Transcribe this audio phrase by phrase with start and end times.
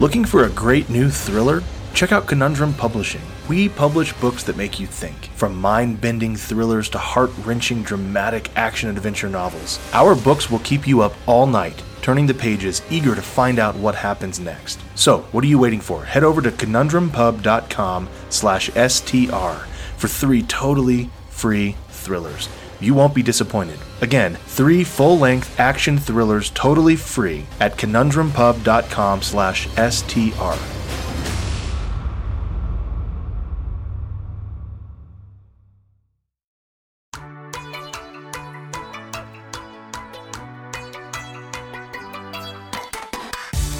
[0.00, 1.62] Looking for a great new thriller?
[1.92, 3.20] Check out Conundrum Publishing.
[3.50, 8.50] We publish books that make you think, from mind bending thrillers to heart wrenching dramatic
[8.56, 9.78] action adventure novels.
[9.92, 13.76] Our books will keep you up all night, turning the pages, eager to find out
[13.76, 14.80] what happens next.
[14.94, 16.02] So, what are you waiting for?
[16.02, 19.66] Head over to conundrumpub.com slash STR
[19.98, 22.48] for three totally free thrillers.
[22.80, 23.78] You won't be disappointed.
[24.00, 30.56] Again, three full-length action thrillers totally free at conundrumpub.com slash STR.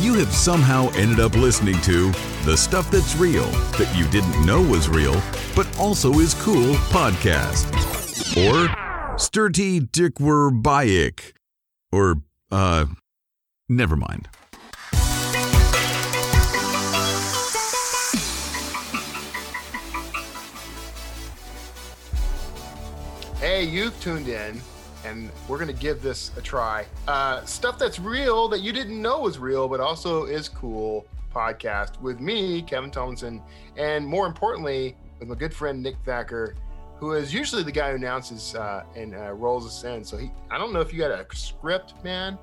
[0.01, 2.11] You have somehow ended up listening to
[2.45, 3.45] The Stuff That's Real
[3.79, 5.23] That You Didn't Know Was Real,
[5.55, 7.69] but also is cool podcast.
[8.37, 11.33] Or Sturty Dickwur Bayik.
[11.93, 12.87] Or, uh,
[13.69, 14.29] never mind.
[23.41, 24.61] Hey, you've tuned in,
[25.05, 26.87] and we're going to give this a try.
[27.09, 32.01] Uh, stuff that's real that you didn't know was real, but also is cool podcast
[32.01, 33.43] with me, Kevin Tumlinson,
[33.77, 36.55] and more importantly, with my good friend Nick Thacker,
[37.01, 40.05] who is usually the guy who announces uh, and uh, rolls us in.
[40.05, 42.39] So he, I don't know if you got a script, man.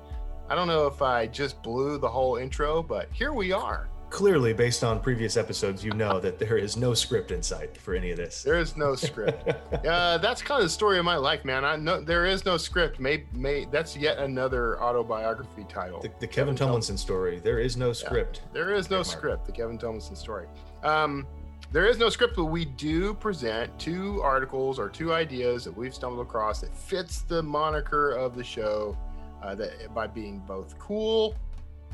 [0.50, 3.88] I don't know if I just blew the whole intro, but here we are.
[4.10, 7.94] Clearly, based on previous episodes, you know that there is no script in sight for
[7.94, 8.42] any of this.
[8.42, 9.46] There is no script.
[9.86, 11.64] uh, that's kind of the story of my life, man.
[11.64, 12.98] I know there is no script.
[12.98, 16.00] May, may that's yet another autobiography title.
[16.00, 17.38] The, the Kevin, Tumlinson story.
[17.38, 18.40] There is no script.
[18.46, 19.44] Yeah, there is no script.
[19.44, 20.46] The Kevin Tumlinson story.
[20.82, 21.26] Um,
[21.72, 25.94] there is no script, but we do present two articles or two ideas that we've
[25.94, 28.96] stumbled across that fits the moniker of the show.
[29.42, 31.36] Uh, that by being both cool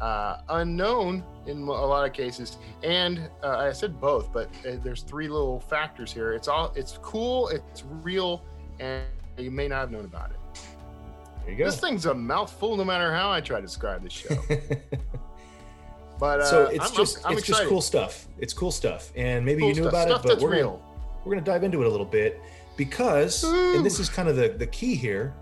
[0.01, 2.59] uh, unknown in a lot of cases.
[2.83, 6.33] And uh, I said both, but uh, there's three little factors here.
[6.33, 8.43] It's all it's cool, it's real,
[8.81, 9.05] and
[9.37, 10.61] you may not have known about it.
[11.43, 11.65] There you go.
[11.67, 14.35] This thing's a mouthful, no matter how I try to describe the show.
[16.19, 18.27] but uh, so it's I'm, just I'm, I'm it's just cool stuff.
[18.39, 19.93] It's cool stuff, and maybe Cool you knew stuff.
[20.07, 20.71] about Stuff it, but we're real.
[20.73, 20.83] gonna,
[21.25, 22.41] we're gonna dive into it a little bit
[22.77, 25.35] because, and this is kind of the the key here.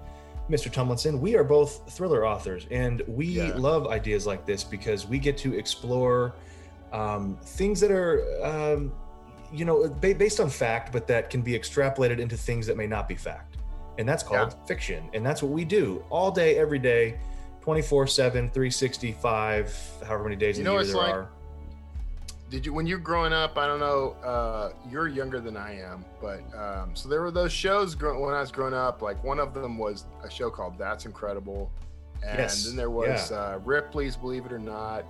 [0.51, 0.71] Mr.
[0.71, 3.55] Tumlinson, we are both thriller authors, and we Yeah.
[3.57, 6.35] love ideas like this because we get to explore
[6.93, 8.93] um, things that are, um,
[9.53, 12.87] you know, ba- based on fact, but that can be extrapolated into things that may
[12.87, 13.57] not be fact.
[13.99, 15.09] And that's called fiction.
[15.15, 17.19] And that's what we do all day, every day,
[17.63, 21.15] 24 7, 365, however many days You in know the year there like?
[21.15, 21.29] are.
[22.51, 26.05] did you when you're growing up i don't know uh, you're younger than i am
[26.21, 29.39] but um, so there were those shows grow- when i was growing up like one
[29.39, 31.71] of them was a show called that's incredible
[32.25, 33.37] and Yes, then there was yeah.
[33.37, 35.05] uh, ripley's believe it or not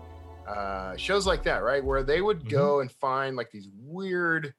[0.46, 2.80] uh, shows like that right where they would go Mm-hmm.
[2.82, 4.54] and find like these weird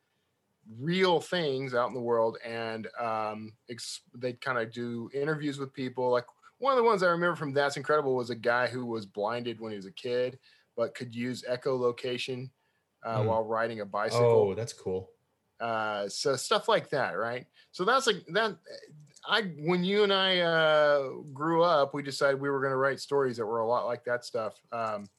[0.79, 5.73] real things out in the world and um, ex- they'd kind of do interviews with
[5.73, 6.25] people like
[6.59, 9.59] one of the ones i remember from that's incredible was a guy who was blinded
[9.59, 10.39] when he was a kid
[10.75, 12.49] but could use echolocation
[13.03, 13.27] uh, Hmm.
[13.27, 14.49] while riding a bicycle.
[14.51, 15.11] Oh, that's cool.
[15.59, 17.45] Uh, so stuff like that, right?
[17.71, 18.57] So that's like that.
[19.25, 22.99] I when you and I uh, grew up, we decided we were going to write
[22.99, 25.09] stories that were a lot like that stuff, um,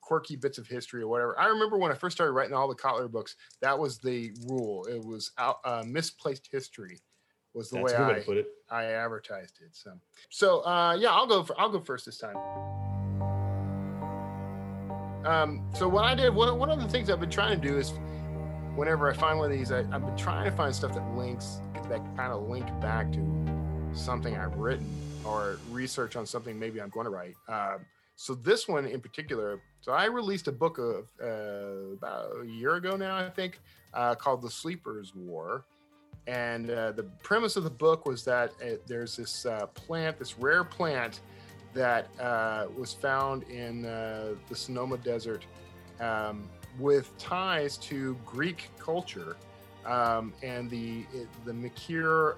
[0.00, 1.38] quirky bits of history or whatever.
[1.38, 4.84] I remember when I first started writing all the Kotler books, that was the rule.
[4.84, 6.98] It was out, uh, misplaced history
[7.54, 8.48] was the That's way I put it.
[8.70, 9.70] I advertised it.
[9.72, 9.92] So,
[10.30, 11.42] so uh, yeah, I'll go.
[11.42, 12.36] For, I'll go first this time.
[15.24, 17.78] Um, so what I did, one, one of the things I've been trying to do
[17.78, 17.92] is,
[18.74, 21.60] whenever I find one of these, I, I've been trying to find stuff that links,
[21.88, 24.86] that kind of link back to something I've written
[25.24, 27.34] or research on something maybe I'm going to write.
[27.48, 27.86] Um,
[28.16, 32.74] so this one in particular, so I released a book of uh, about a year
[32.74, 33.60] ago now, I think,
[33.94, 35.64] uh, called The Sleepers War.
[36.26, 40.38] And uh, the premise of the book was that uh, there's this uh, plant, this
[40.38, 41.20] rare plant
[41.74, 45.44] that uh, was found in uh, the Sonoran Desert
[46.00, 46.48] um,
[46.78, 49.36] with ties to Greek culture.
[49.84, 51.04] Um, and the
[51.44, 52.36] the Makir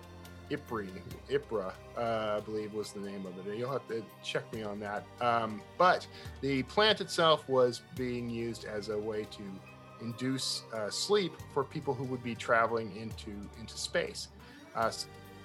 [0.50, 0.88] Ipri,
[1.30, 3.56] Ipra, uh, I believe was the name of it.
[3.56, 5.04] You'll have to check me on that.
[5.20, 6.06] Um, but
[6.40, 9.42] the plant itself was being used as a way to
[10.04, 14.28] induce uh, sleep for people who would be traveling into into space.
[14.76, 14.90] Uh,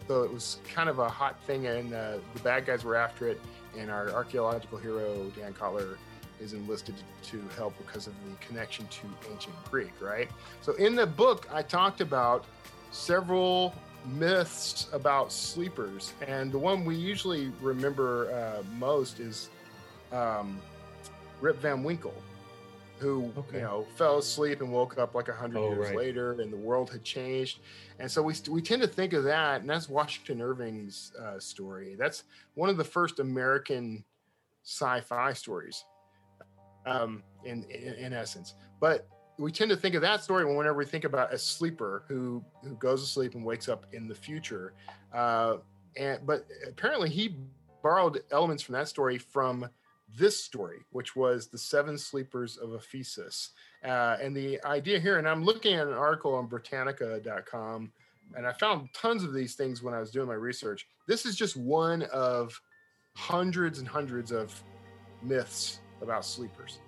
[0.08, 3.28] so it was kind of a hot thing, and uh, the bad guys were after
[3.28, 3.40] it.
[3.78, 5.98] And our archaeological hero Dan Kotler
[6.42, 10.30] is enlisted to help because of the connection to ancient Greek, right?
[10.62, 12.46] So in the book, I talked about
[12.92, 13.76] several
[14.06, 19.50] myths about sleepers, and the one we usually remember uh, most is
[20.12, 20.60] um,
[21.42, 22.16] Rip Van Winkle.
[23.00, 23.58] Who Okay.
[23.58, 25.96] you know fell asleep and woke up like a hundred Oh, years right.
[25.96, 27.60] later, and the world had changed.
[28.00, 31.96] And so we we tend to think of that, and that's Washington Irving's uh, story.
[31.98, 32.24] That's
[32.56, 34.04] one of the first American
[34.64, 35.84] sci-fi stories,
[36.86, 38.56] um, in, in in essence.
[38.80, 39.08] But
[39.38, 42.76] we tend to think of that story whenever we think about a sleeper who who
[42.76, 44.74] goes to sleep and wakes up in the future.
[45.14, 45.58] Uh,
[45.98, 47.38] and but apparently he
[47.82, 49.68] borrowed elements from that story from
[50.18, 53.52] this story, which was the seven sleepers of Ephesus.
[53.84, 57.92] Uh, and the idea here, and I'm looking at an article on Britannica.com,
[58.36, 60.88] and I found tons of these things when I was doing my research.
[61.08, 62.60] This is just one of
[63.16, 64.64] hundreds and hundreds of
[65.22, 66.80] myths about sleepers.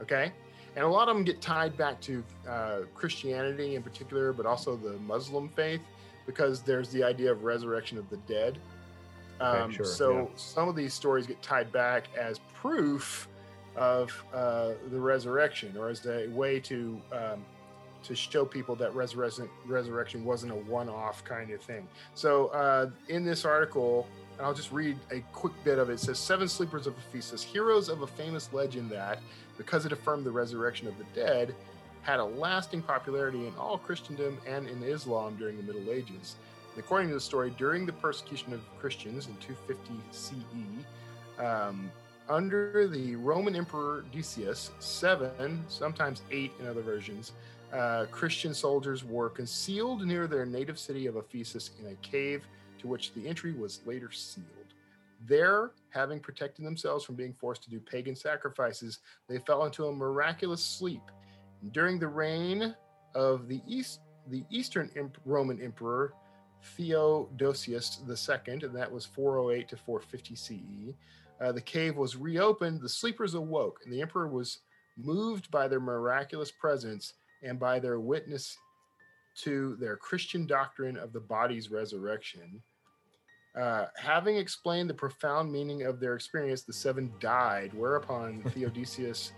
[0.00, 0.32] Okay.
[0.76, 4.76] And a lot of them get tied back to uh, Christianity in particular, but also
[4.76, 5.80] the Muslim faith,
[6.26, 8.58] because there's the idea of resurrection of the dead.
[9.40, 10.24] Okay, Um, sure, so yeah.
[10.36, 13.28] some of these stories get tied back as proof
[13.76, 17.44] of uh, the resurrection, or as a way to um,
[18.02, 21.86] to show people that resurrection resurrection wasn't a one-off kind of thing.
[22.14, 24.06] So uh, in this article,
[24.36, 25.94] and I'll just read a quick bit of it.
[25.94, 29.20] It says Seven Sleepers of Ephesus, heroes of a famous legend that,
[29.56, 31.54] because it affirmed the resurrection of the dead,
[32.02, 36.36] had a lasting popularity in all Christendom and in Islam during the Middle Ages.
[36.80, 40.34] According to the story, during the persecution of Christians in 250 CE,
[41.38, 41.92] um,
[42.26, 47.32] under the Roman Emperor Decius, seven, sometimes eight in other versions,
[47.74, 52.44] uh, Christian soldiers were concealed near their native city of Ephesus in a cave
[52.78, 54.46] to which the entry was later sealed.
[55.26, 59.92] There, having protected themselves from being forced to do pagan sacrifices, they fell into a
[59.92, 61.02] miraculous sleep.
[61.72, 62.74] During the reign
[63.14, 64.00] of the East,
[64.30, 64.90] the Eastern
[65.26, 66.14] Roman Emperor
[66.62, 70.94] Theodosius II, and that was 408 to 450 CE,
[71.40, 72.80] uh, the cave was reopened.
[72.80, 74.58] The sleepers awoke, and the emperor was
[74.96, 78.58] moved by their miraculous presence and by their witness
[79.36, 82.62] to their Christian doctrine of the body's resurrection.
[83.58, 89.32] Uh, having explained the profound meaning of their experience, the seven died, whereupon Theodosius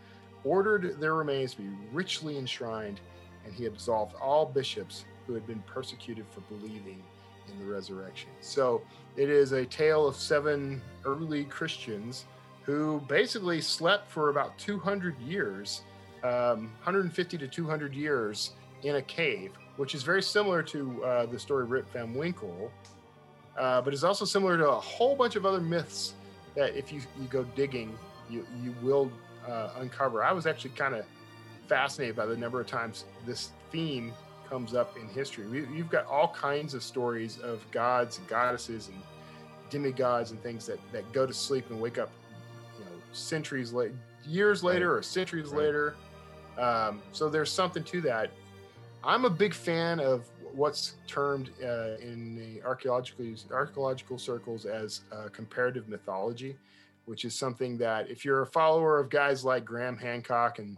[0.45, 3.01] ordered their remains to be richly enshrined,
[3.45, 7.03] and he absolved all bishops who had been persecuted for believing
[7.51, 8.31] in the resurrection.
[8.41, 8.83] So
[9.17, 12.27] it is a tale of seven early Christians
[12.65, 15.83] who basically slept for about 200 years,
[16.23, 18.53] um, 150 to 200 years
[18.85, 22.71] in a cave, which is very similar to uh, the story of Rip Van Winkle,
[23.59, 26.15] uh, but is also similar to a whole bunch of other myths
[26.55, 27.97] that if you, you go digging,
[28.31, 29.11] you, you will
[29.47, 30.23] uh, uncover.
[30.23, 31.05] I was actually kind of
[31.67, 34.13] fascinated by the number of times this theme
[34.53, 35.47] comes up in history.
[35.47, 39.03] We, you've got all kinds of stories of gods and goddesses and
[39.71, 42.11] demigods and things that, that go to sleep and wake up,
[42.79, 43.93] you know, centuries late,
[44.27, 45.63] years later or centuries Right.
[45.63, 45.95] later.
[46.59, 48.31] Um, so there's something to that.
[49.03, 55.31] I'm a big fan of what's termed uh, in the archaeological archaeological circles as uh,
[55.33, 56.59] comparative mythology,
[57.07, 60.77] which is something that if you're a follower of guys like Graham Hancock and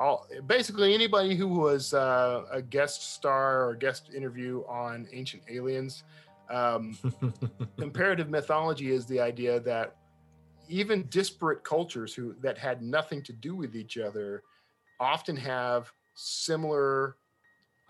[0.00, 6.04] all, basically anybody who was uh, a guest star or guest interview on Ancient Aliens,
[6.50, 6.96] um,
[7.78, 9.96] comparative mythology is the idea that
[10.68, 14.42] even disparate cultures who that had nothing to do with each other
[15.00, 17.16] often have similar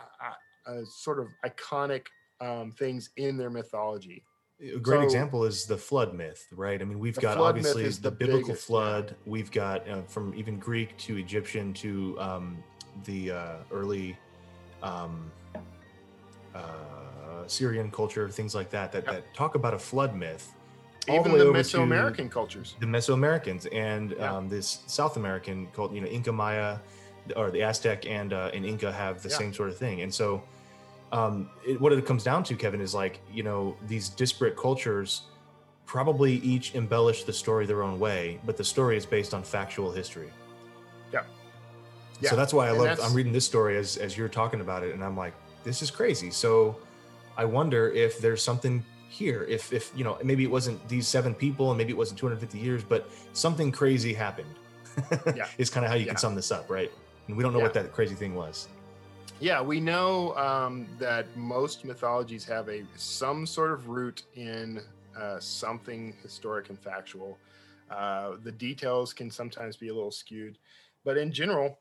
[0.00, 2.06] uh, uh, sort of iconic
[2.40, 4.24] um, things in their mythology.
[4.62, 6.80] A great So- example is the flood myth, right?
[6.80, 8.74] I mean, we've got obviously the, the biblical biggest, yeah.
[8.74, 9.16] flood.
[9.24, 12.62] We've got uh, from even Greek to Egyptian to um,
[13.04, 14.16] the uh, early
[14.82, 15.30] um,
[16.54, 16.60] uh,
[17.46, 19.12] Syrian culture, things like that, that, Yep.
[19.14, 20.52] that talk about a flood myth.
[21.08, 22.76] all Even way the over to Mesoamerican cultures.
[22.80, 24.36] the Mesoamericans and Yeah.
[24.36, 26.78] um, this South American called, you know, Inca Maya,
[27.36, 29.36] or the Aztec and uh, and Inca have the Yeah.
[29.38, 30.02] same sort of thing.
[30.02, 30.42] And so,
[31.12, 35.22] um, it, what it comes down to, Kevin, is like you know these disparate cultures
[35.86, 39.90] probably each embellish the story their own way, but the story is based on factual
[39.90, 40.30] history.
[41.12, 41.24] Yeah.
[42.20, 42.30] yeah.
[42.30, 43.00] So that's why I love.
[43.02, 45.90] I'm reading this story as as you're talking about it, and I'm like, this is
[45.90, 46.30] crazy.
[46.30, 46.76] So
[47.36, 49.44] I wonder if there's something here.
[49.48, 52.58] If if you know maybe it wasn't these seven people, and maybe it wasn't 250
[52.58, 54.54] years, but something crazy happened.
[55.34, 55.46] Yeah.
[55.58, 56.12] is kind of how you Yeah.
[56.12, 56.92] can sum this up, right?
[57.26, 58.68] And we don't know what that crazy thing was.
[59.40, 64.82] Yeah, we know um, that most mythologies have a some sort of root in
[65.18, 67.38] uh, something historic and factual.
[67.90, 70.58] Uh, the details can sometimes be a little skewed,
[71.04, 71.78] but in general,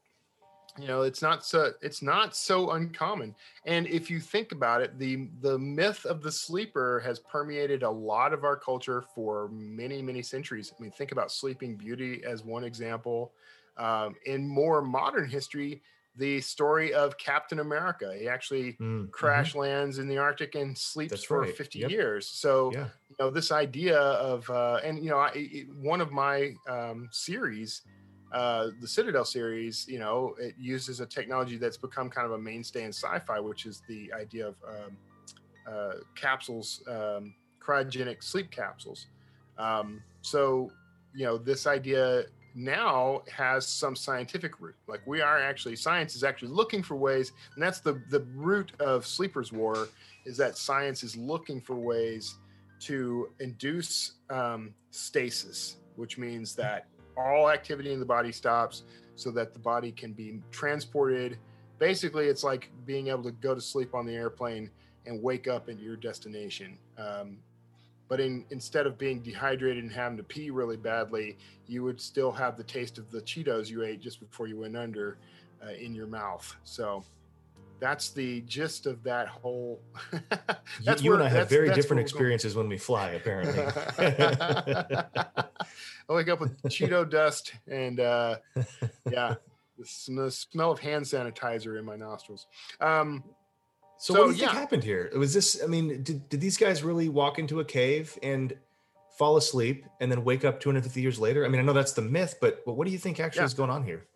[0.80, 3.36] you know, it's not so it's not so uncommon.
[3.66, 7.90] And if you think about it, the the myth of the sleeper has permeated a
[7.90, 10.72] lot of our culture for many many centuries.
[10.80, 13.34] I mean, think about Sleeping Beauty as one example.
[13.76, 15.82] Um, in more modern history,
[16.20, 18.16] the story of Captain America.
[18.18, 19.52] He actually Mm, mhm.
[19.52, 21.58] crash lands in the Arctic and sleeps That's for right.
[21.58, 21.94] 50 Yep.
[21.94, 22.30] years.
[22.30, 22.90] So, Yeah.
[23.10, 27.10] you know, this idea of, uh, and, you know, I, it, one of my um,
[27.12, 27.82] series,
[28.32, 32.40] uh, the Citadel series, you know, it uses a technology that's become kind of a
[32.40, 35.00] mainstay in sci fi, which is the idea of um,
[35.66, 37.36] uh, capsules, um,
[37.66, 39.08] cryogenic sleep capsules.
[39.58, 40.76] Um, so,
[41.14, 42.26] you know, this idea
[42.56, 44.76] now has some scientific root.
[44.88, 48.72] Like we are actually, science is actually looking for ways, and that's the the root
[48.80, 49.90] of Sleeper's War,
[50.26, 52.36] is that science is looking for ways
[52.82, 56.88] to induce um, stasis, which means that
[57.18, 58.84] all activity in the body stops,
[59.16, 61.38] so that the body can be transported.
[61.78, 64.70] Basically, it's like being able to go to sleep on the airplane
[65.06, 66.78] and wake up at your destination.
[66.98, 67.38] Um,
[68.10, 71.38] but in, instead of being dehydrated and having to pee really badly,
[71.68, 74.76] you would still have the taste of the Cheetos you ate just before you went
[74.76, 75.18] under
[75.66, 76.56] uh, in your mouth.
[76.64, 77.04] So
[77.80, 79.80] that's the gist of that whole.
[80.80, 82.34] You, that's you and where- I have very that's different where we're going.
[82.34, 83.60] experiences when we fly, apparently.
[86.10, 88.38] I wake up with Cheeto dust and uh,
[89.12, 89.36] yeah,
[89.78, 89.86] the,
[90.16, 92.48] the smell of hand sanitizer in my nostrils.
[92.80, 93.24] Um,
[94.00, 95.12] So, So, what do you think happened here?
[95.16, 95.62] Was this?
[95.62, 98.58] I mean, did, did these guys really walk into a cave and
[99.18, 101.46] fall asleep and then wake up 250 years later?
[101.46, 103.46] I mean, I know that's the myth, but, but what do you think actually Yeah.
[103.48, 104.08] is going on here?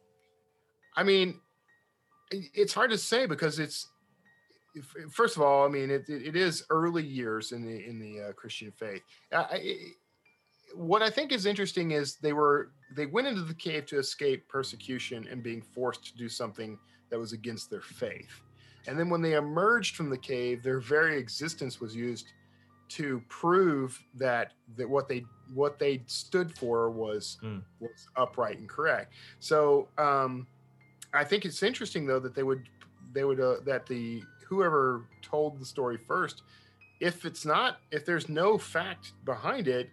[0.96, 1.42] I mean,
[2.32, 3.90] it's hard to say because it's
[5.12, 8.32] first of all, I mean, it, it is early years in the in the uh,
[8.34, 9.02] Christian faith.
[9.32, 9.78] Uh, I-
[10.76, 14.48] what I think is interesting is they were they went into the cave to escape
[14.48, 16.80] persecution and being forced to do something
[17.12, 18.42] that was against their faith.
[18.88, 22.28] And then when they emerged from the cave, their very existence was used
[22.90, 27.64] to prove that that what they what they stood for was Mm.
[27.80, 29.14] was upright and correct.
[29.40, 30.46] So um,
[31.14, 32.68] I think it's interesting though that they would
[33.14, 36.44] they would uh, that the whoever told the story first,
[37.00, 39.90] if it's not if there's no fact behind it,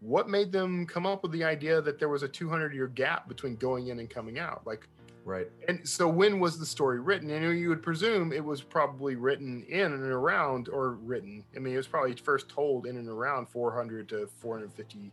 [0.00, 3.28] what made them come up with the idea that there was a 200 year gap
[3.28, 4.66] between going in and coming out?
[4.66, 4.88] Like
[5.24, 5.46] Right.
[5.68, 7.30] and so when was the story written?
[7.30, 11.44] And you would presume it was probably written in and around, or written.
[11.54, 15.12] I mean, it was probably first told in and around 400 to 450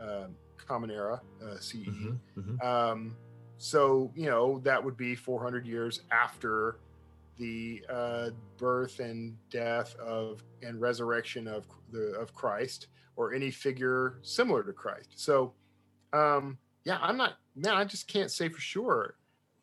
[0.00, 1.74] um, Common Era uh, CE.
[1.74, 2.64] Mhm, mhm.
[2.64, 3.16] Um,
[3.58, 6.76] so you know that would be 400 years after
[7.38, 14.18] the uh, birth and death of and resurrection of the of Christ or any figure
[14.22, 15.10] similar to Christ.
[15.16, 15.52] So
[16.12, 17.74] um, yeah, I'm not man.
[17.74, 19.16] I just can't say for sure.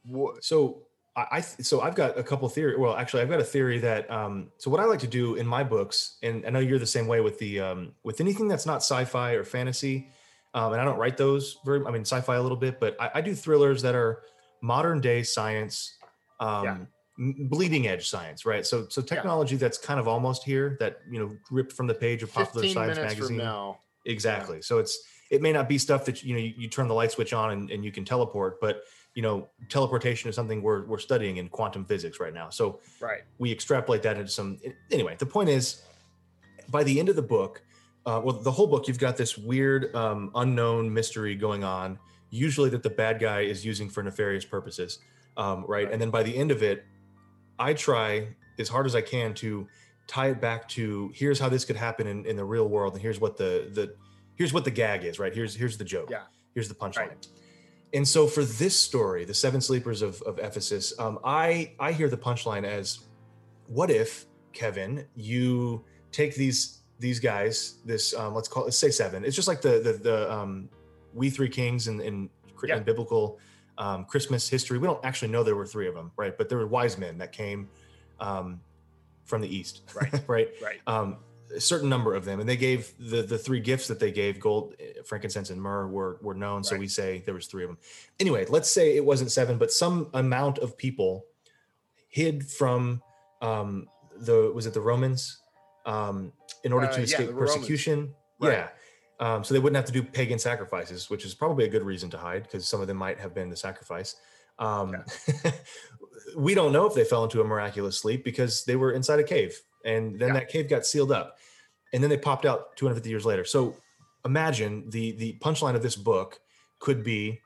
[0.03, 0.84] What, So
[1.15, 2.77] I, I so I've got a couple theory.
[2.77, 5.46] Well, actually, I've got a theory that um, so what I like to do in
[5.46, 8.65] my books, and I know you're the same way with the um, with anything that's
[8.65, 10.10] not sci-fi or fantasy,
[10.53, 11.86] um, and I don't write those very.
[11.86, 14.24] I mean, sci-fi a little bit, but I, I do thrillers that are
[14.62, 15.98] modern day science,
[16.39, 17.31] um, Yeah.
[17.50, 18.65] bleeding edge science, right?
[18.65, 22.24] So so technology that's kind of almost here that you know ripped from the page
[22.24, 23.38] of Popular Science magazine.
[23.38, 23.79] now.
[24.05, 24.62] Exactly.
[24.62, 24.98] So it's
[25.29, 27.51] it may not be stuff that you know you, you turn the light switch on
[27.51, 31.49] and, and you can teleport, but you know teleportation is something we're we're studying in
[31.49, 32.49] quantum physics right now.
[32.49, 33.21] So Right.
[33.39, 34.59] we extrapolate that into some
[34.91, 35.15] anyway.
[35.19, 35.81] The point is,
[36.69, 37.61] by the end of the book,
[38.05, 41.99] uh, well, the whole book you've got this weird um, unknown mystery going on.
[42.29, 44.99] Usually that the bad guy is using for nefarious purposes,
[45.35, 45.83] um, right?
[45.85, 45.91] Right.
[45.91, 46.85] And then by the end of it,
[47.59, 49.67] I try as hard as I can to
[50.07, 53.01] tie it back to here's how this could happen in, in the real world and
[53.01, 53.93] here's what the the
[54.35, 56.23] here's what the gag is right here's here's the joke Yeah.
[56.53, 57.27] here's the punchline Right.
[57.93, 62.10] And so for this story the seven sleepers of, of ephesus um, i i hear
[62.10, 63.00] the punchline as
[63.67, 68.91] what if kevin you take these these guys this um, let's call it let's say
[68.91, 70.69] seven it's just like the the, the um,
[71.13, 72.29] we three kings in, in,
[72.63, 72.77] Yeah.
[72.77, 73.39] in biblical
[73.77, 76.57] um, christmas history we don't actually know there were three of them right but there
[76.57, 77.69] were wise men that came
[78.19, 78.62] um,
[79.25, 80.21] from the east Right.
[80.27, 80.79] right Right.
[80.88, 81.17] um,
[81.55, 84.39] a certain number of them, and they gave the the three gifts that they gave
[84.39, 86.63] gold, eh, frankincense, and myrrh were were known.
[86.63, 87.77] So we say there was three of them.
[88.20, 91.25] Anyway, let's say it wasn't seven, but some amount of people
[92.10, 93.01] hid from
[93.41, 95.41] um, the was it the Romans
[95.86, 96.31] um,
[96.63, 97.53] in order Uh, to escape Romans.
[97.55, 98.13] persecution.
[98.39, 98.53] Right.
[98.53, 98.67] Yeah.
[99.20, 102.10] Um, so they wouldn't have to do pagan sacrifices, which is probably a good reason
[102.10, 104.15] to hide because some of them might have been the sacrifice.
[104.58, 104.96] Um,
[106.36, 109.24] we don't know if they fell into a miraculous sleep because they were inside a
[109.24, 110.33] cave and then Yeah.
[110.35, 111.38] that cave got sealed up
[111.93, 113.45] and then they popped out 250 years later.
[113.45, 113.75] So
[114.25, 116.39] imagine the the punchline of this book
[116.79, 117.41] could be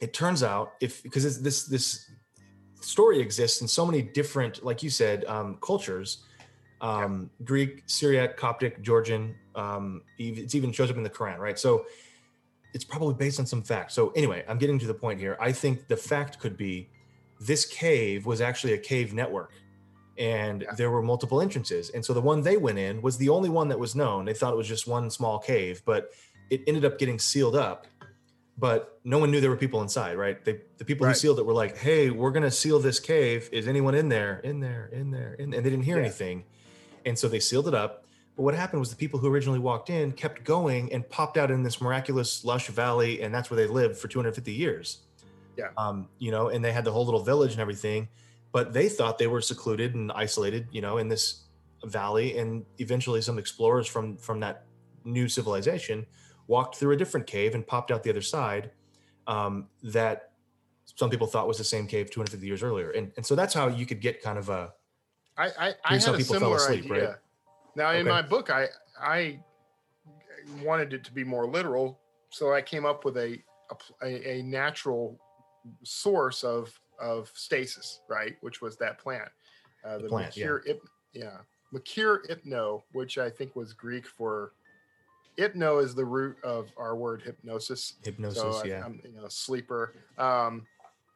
[0.00, 2.10] it turns out if because this this this
[2.80, 6.24] story exists in so many different like you said um, cultures
[6.80, 9.34] um, Greek, Syriac, Coptic, Georgian.
[9.54, 11.58] Um, it's even shows up in the Quran, right?
[11.58, 11.86] So
[12.74, 13.92] it's probably based on some fact.
[13.92, 15.38] So anyway, I'm getting to the point here.
[15.40, 16.90] I think the fact could be
[17.40, 19.52] this cave was actually a cave network
[20.18, 20.74] and Yeah.
[20.74, 21.90] there were multiple entrances.
[21.90, 24.24] And so the one they went in was the only one that was known.
[24.24, 26.10] They thought it was just one small cave, but
[26.50, 27.86] it ended up getting sealed up.
[28.56, 30.42] But no one knew there were people inside, right?
[30.44, 33.48] They, the people who sealed it were like, "Hey, we're gonna seal this cave.
[33.50, 34.40] Is anyone in there?
[34.44, 34.88] In there?
[34.92, 36.04] In there?" In, and they didn't hear Yeah.
[36.04, 36.44] anything,
[37.04, 38.04] and so they sealed it up.
[38.36, 41.50] But what happened was the people who originally walked in kept going and popped out
[41.50, 44.98] in this miraculous lush valley, and that's where they lived for 250 years.
[45.56, 45.70] Yeah.
[45.76, 48.08] Um, you know, and they had the whole little village and everything,
[48.54, 51.48] but they thought they were secluded and isolated, you know, in this
[51.86, 52.38] valley.
[52.38, 54.66] And eventually, some explorers from from that
[55.04, 56.06] new civilization
[56.46, 58.70] walked through a different cave and popped out the other side.
[59.26, 60.30] Um, that
[60.84, 63.66] some people thought was the same cave 250 years earlier, and and so that's how
[63.66, 64.72] you could get kind of a
[65.36, 67.08] I I, I had a similar asleep, idea.
[67.08, 67.16] right?
[67.74, 68.10] Now in Okay.
[68.10, 68.68] my book, I
[69.00, 69.40] I
[70.62, 71.98] wanted it to be more literal,
[72.30, 73.42] so I came up with a,
[74.00, 75.18] a, a natural
[75.82, 78.36] source of of stasis, right?
[78.40, 79.28] Which was that plant,
[79.84, 80.56] uh, The plant, yeah.
[80.66, 80.82] Ip-
[81.12, 81.38] yeah,
[82.28, 84.52] Hypno, which I think was Greek for
[85.36, 88.40] hypno is the root of our word hypnosis hypnosis.
[88.40, 88.84] so I, yeah.
[88.84, 90.66] am you know sleeper um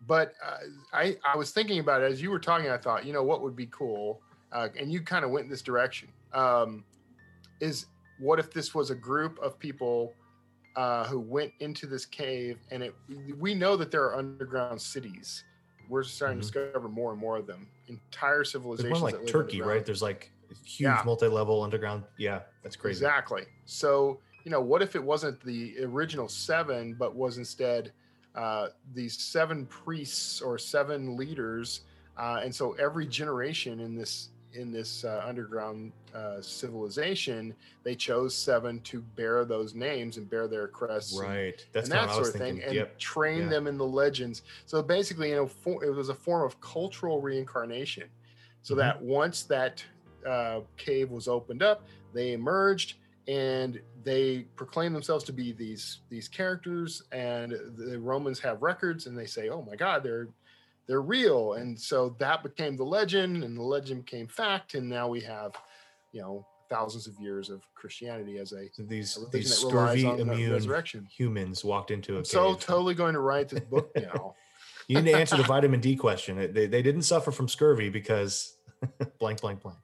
[0.06, 0.58] but uh,
[0.92, 3.42] i i was thinking about it as you were talking i thought you know what
[3.42, 4.20] would be cool
[4.52, 6.84] uh, and you kind of went in this direction um
[7.60, 7.86] is
[8.18, 10.12] what if this was a group of people
[10.76, 12.94] uh, who went into this cave and it
[13.38, 15.44] we know that there are underground cities
[15.88, 16.42] we're starting Mhm.
[16.42, 19.84] to discover more and more of them entire civilizations like Turkey, right?
[19.84, 20.30] There's like
[20.64, 21.02] huge Yeah.
[21.04, 22.04] multi-level underground.
[22.16, 22.98] Yeah, that's crazy.
[23.04, 23.46] Exactly.
[23.64, 27.92] So, you know, what if it wasn't the original seven, but was instead
[28.34, 31.80] uh, these seven priests or seven leaders?
[32.16, 38.34] Uh, and so every generation in this in this uh, underground uh, civilization, they chose
[38.34, 42.18] seven to bear those names and bear their crests and- That's and that of I
[42.18, 42.68] was sort of thing, thinking.
[42.68, 42.98] and Yep.
[42.98, 43.48] train Yeah.
[43.48, 44.42] them in the legends.
[44.66, 48.08] So basically, you know, for, it was a form of cultural reincarnation.
[48.62, 48.78] So Mhm.
[48.78, 49.84] that once that
[50.26, 52.96] uh, cave was opened up, they emerged
[53.28, 57.02] and they proclaim themselves to be these these characters.
[57.12, 60.28] And the Romans have records, and they say, "Oh my God, they're
[60.88, 64.74] they're real." And so that became the legend, and the legend became fact.
[64.74, 65.52] And now we have,
[66.12, 70.52] you know, thousands of years of Christianity as a So these a these scurvy immune
[70.52, 71.06] resurrection.
[71.10, 74.34] humans walked into a I'm so totally going to write this book now.
[74.86, 76.36] You need to answer the vitamin D question.
[76.52, 78.56] They, they didn't suffer from scurvy because
[79.18, 79.78] blank blank blank.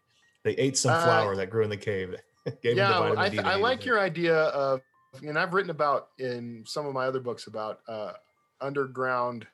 [0.45, 2.15] They ate some Uh, flower that grew in the cave.
[2.63, 3.87] Gave them the yeah, I, th- I like needed.
[3.87, 4.81] your idea of,
[5.23, 8.13] and I've written about in some of my other books about uh,
[8.61, 9.47] underground,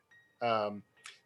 [0.43, 0.83] um,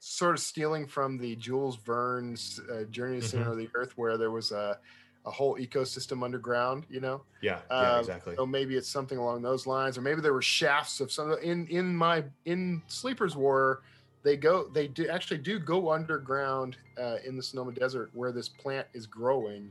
[0.06, 3.52] sort of stealing from the Jules Verne's uh, Journey to the Center Mhm.
[3.52, 4.78] of the Earth, where there was a,
[5.24, 6.84] a whole ecosystem underground.
[6.90, 8.36] You know, Yeah, yeah, Uh, exactly.
[8.36, 11.66] so maybe it's something along those lines, or maybe there were shafts of some in
[11.68, 13.82] in my in Sleepers War.
[14.22, 18.48] They go, they do actually do go underground uh, in the Sonoran Desert where this
[18.48, 19.70] plant is growing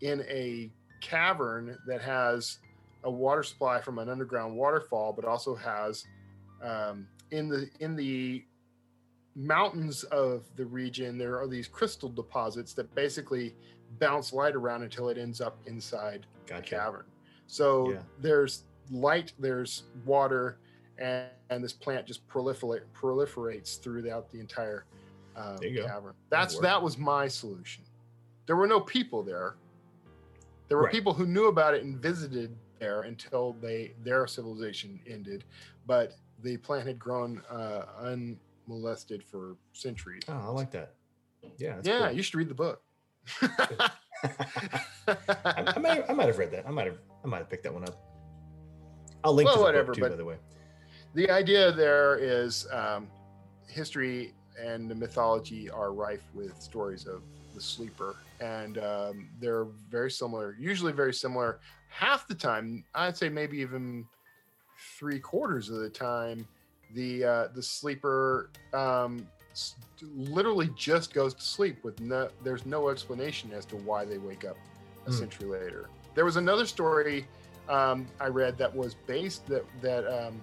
[0.00, 2.58] in a cavern that has
[3.04, 6.04] a water supply from an underground waterfall, but also has
[6.62, 8.44] um, in the in the
[9.34, 13.54] mountains of the region there are these crystal deposits that basically
[13.98, 17.04] bounce light around until it ends up inside the cavern.
[17.46, 18.02] So Yeah.
[18.18, 20.58] there's light, there's water,
[20.98, 24.84] and, and this plant just proliferate, proliferates throughout the entire
[25.34, 25.86] uh, go.
[25.86, 26.14] cavern.
[26.30, 26.62] That's work.
[26.62, 27.84] that was my solution.
[28.46, 29.54] There were no people there.
[30.68, 30.92] There were Right.
[30.92, 35.44] people who knew about it and visited there until they their civilization ended,
[35.86, 37.86] but the plant had grown uh,
[38.76, 40.22] unmolested for centuries.
[40.28, 40.94] Oh, I like that.
[41.58, 41.76] Yeah.
[41.76, 42.12] that's yeah, cool.
[42.16, 42.82] you should read the book.
[43.42, 43.90] I,
[45.06, 46.66] I might, I might have read that.
[46.66, 47.96] I might have, I might have picked that one up.
[49.24, 50.36] I'll link Well, to the whatever, book too, by the way.
[51.14, 53.08] the idea there is um,
[53.68, 57.22] history and the mythology are rife with stories of
[57.54, 61.58] the sleeper and um, they're very similar usually very similar
[61.88, 64.06] half the time i'd say maybe even
[64.98, 66.46] three quarters of the time
[66.94, 69.26] the uh, the sleeper um,
[70.14, 74.44] literally just goes to sleep with no there's no explanation as to why they wake
[74.44, 74.56] up
[75.06, 75.16] a Hmm.
[75.18, 77.26] century later there was another story
[77.68, 80.40] um, i read that was based that that um,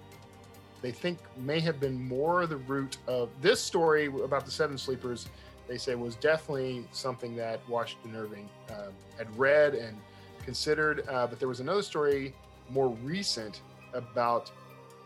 [0.82, 5.28] they think may have been more the root of this story about the seven sleepers
[5.68, 9.98] they say was definitely something that washington irving um, had read and
[10.46, 12.34] considered uh, but there was another story
[12.70, 13.62] more recent
[13.94, 14.52] about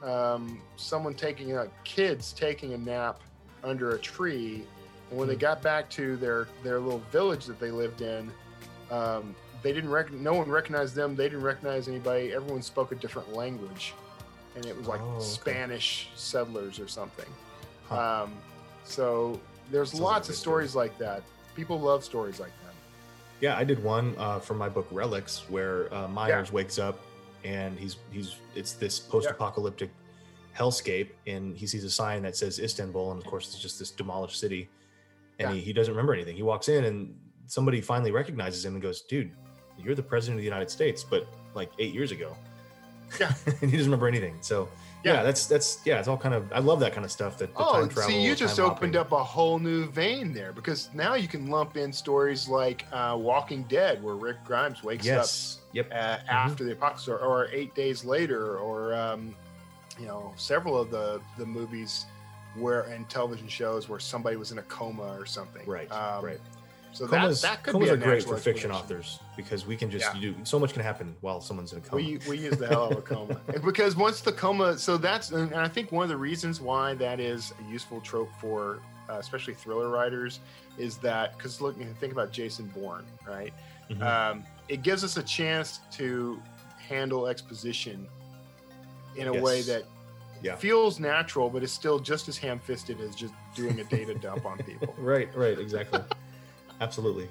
[0.03, 3.19] um, someone taking a kids taking a nap
[3.63, 4.63] under a tree
[5.09, 5.39] and when they Hmm.
[5.41, 8.31] got back to their their little village that they lived in
[8.91, 12.95] um, they didn't rec- no one recognized them they didn't recognize anybody everyone spoke a
[12.95, 13.93] different language
[14.55, 15.23] and it was like Oh, okay.
[15.23, 17.25] Spanish settlers or something.
[17.89, 18.23] Huh.
[18.25, 18.33] Um,
[18.83, 19.39] so
[19.71, 20.67] there's Sounds lots a of good story.
[20.67, 21.23] stories like that.
[21.55, 22.73] People love stories like that.
[23.41, 26.99] Yeah, I did one uh, from my book Relics, where uh, Myers wakes up
[27.43, 29.89] and he's he's it's this post-apocalyptic
[30.57, 33.91] hellscape, and he sees a sign that says Istanbul, and of course it's just this
[33.91, 34.69] demolished city,
[35.39, 35.55] and Yeah.
[35.55, 36.35] he, he doesn't remember anything.
[36.35, 37.15] He walks in, and
[37.47, 39.31] somebody finally recognizes him and goes, "Dude,
[39.79, 42.35] you're the president of the United States, but like eight years ago."
[43.19, 43.33] Yeah.
[43.61, 44.37] and he doesn't remember anything.
[44.41, 44.69] So
[45.03, 45.15] yeah.
[45.15, 45.23] Yeah.
[45.23, 47.37] that's that's yeah, it's all kind of I love that kind of stuff.
[47.39, 48.09] That the Oh, time travel.
[48.11, 48.95] see, you just opened hopping.
[48.95, 53.15] up a whole new vein there because now you can lump in stories like uh,
[53.19, 55.59] Walking Dead, where Rick Grimes wakes Yes.
[55.73, 55.91] Yep.
[55.91, 59.35] up uh, after the apocalypse, or, or eight days later, or um,
[59.99, 62.05] you know, several of the the movies
[62.55, 65.65] where and television shows where somebody was in a coma or something.
[65.65, 65.91] Right.
[65.91, 66.39] Um, right.
[66.91, 69.75] So comas, that, that could comas be a are great for fiction authors because we
[69.75, 70.21] can just Yeah.
[70.21, 71.95] do so much can happen while someone's in a coma.
[71.95, 75.31] We, we use the hell out of a coma because once the coma, so that's
[75.31, 79.13] and I think one of the reasons why that is a useful trope for uh,
[79.13, 80.39] especially thriller writers
[80.77, 83.53] is that because look, you think about Jason Bourne, right?
[83.89, 84.01] Mhm.
[84.01, 86.39] Um, it gives us a chance to
[86.77, 88.07] handle exposition
[89.15, 89.83] in a way that
[90.41, 90.55] Yeah.
[90.55, 94.57] feels natural, but is still just as ham-fisted as just doing a data dump on
[94.65, 94.93] people.
[94.97, 96.01] right, right, exactly.
[96.81, 97.29] Absolutely.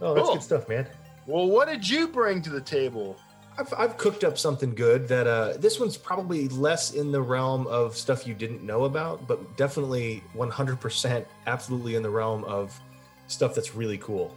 [0.00, 0.36] Oh, that's Cool.
[0.36, 0.86] good stuff, man.
[1.26, 3.16] Well, what did you bring to the table?
[3.58, 7.66] I've, I've cooked up something good that uh, this one's probably less in the realm
[7.66, 12.78] of stuff you didn't know about, but definitely 100% absolutely in the realm of
[13.26, 14.34] stuff that's really cool.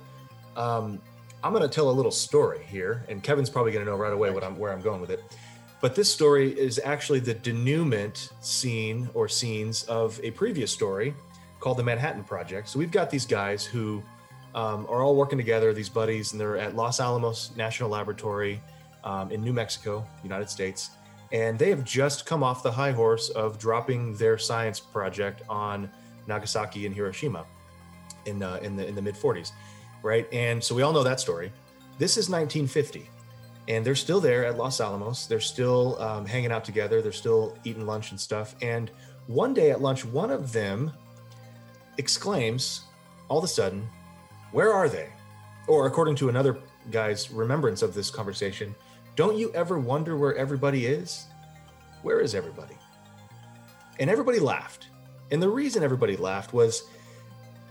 [0.58, 1.00] Um,
[1.44, 4.14] I'm going to tell a little story here, and Kevin's probably going to know right
[4.14, 5.22] away what I'm where I'm going with it.
[5.82, 11.14] But this story is actually the denouement scene or scenes of a previous story
[11.60, 12.70] called the Manhattan Project.
[12.70, 14.02] So we've got these guys who
[14.56, 18.62] um, are all working together, these buddies, and they're at Los Alamos National Laboratory
[19.04, 20.92] um, in New Mexico, United States.
[21.34, 25.90] And they have just come off the high horse of dropping their science project on
[26.28, 27.46] Nagasaki and Hiroshima
[28.26, 29.52] in, uh, in the, in the mid 40s,
[30.04, 30.32] right?
[30.32, 31.52] And so we all know that story.
[31.98, 33.10] This is 1950,
[33.68, 35.26] and they're still there at Los Alamos.
[35.26, 37.02] They're still um, hanging out together.
[37.02, 38.56] They're still eating lunch and stuff.
[38.62, 38.92] And
[39.28, 40.92] one day at lunch, one of them
[41.98, 42.82] exclaims,
[43.30, 43.88] all of a sudden,
[44.52, 45.10] Where are they?
[45.68, 46.58] Or according to another
[46.92, 48.76] guy's remembrance of this conversation,
[49.16, 51.28] don't you ever wonder where everybody is?
[52.02, 52.78] Where is everybody?
[54.00, 54.90] And everybody laughed.
[55.32, 56.84] And the reason everybody laughed was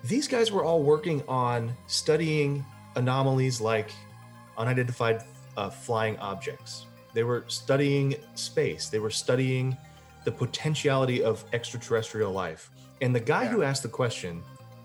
[0.04, 2.64] these guys were all working on studying
[2.96, 3.92] anomalies like
[4.58, 5.22] unidentified
[5.56, 6.86] uh, flying objects.
[7.14, 8.88] They were studying space.
[8.88, 9.76] They were studying
[10.24, 12.70] the potentiality of extraterrestrial life.
[13.00, 14.42] And the guy who asked the question,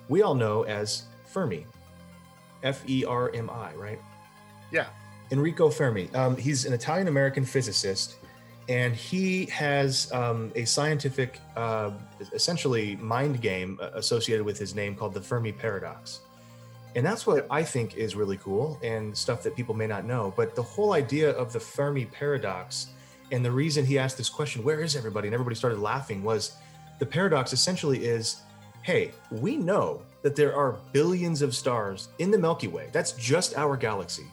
[0.09, 1.65] we all know as Fermi,
[2.63, 3.99] F E R M I, right?
[4.71, 4.87] Yeah.
[5.31, 6.09] Enrico Fermi.
[6.13, 8.15] Um, he's an Italian American physicist,
[8.69, 11.91] and he has um, a scientific, uh,
[12.33, 16.21] essentially, mind game uh, associated with his name called the Fermi paradox.
[16.95, 20.33] And that's what I think is really cool and stuff that people may not know.
[20.35, 22.87] But the whole idea of the Fermi paradox
[23.31, 25.27] and the reason he asked this question, where is everybody?
[25.27, 26.57] And everybody started laughing was
[26.99, 28.41] the paradox essentially is
[28.83, 32.87] hey, we know that there are billions of stars in the Milky Way.
[32.93, 34.25] That's just our galaxy.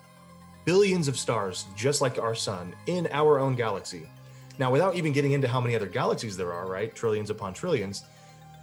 [0.64, 4.08] Billions of stars, just like our sun, in our own galaxy.
[4.58, 6.94] Now, without even getting into how many other galaxies there are, right?
[6.94, 8.04] Trillions upon trillions,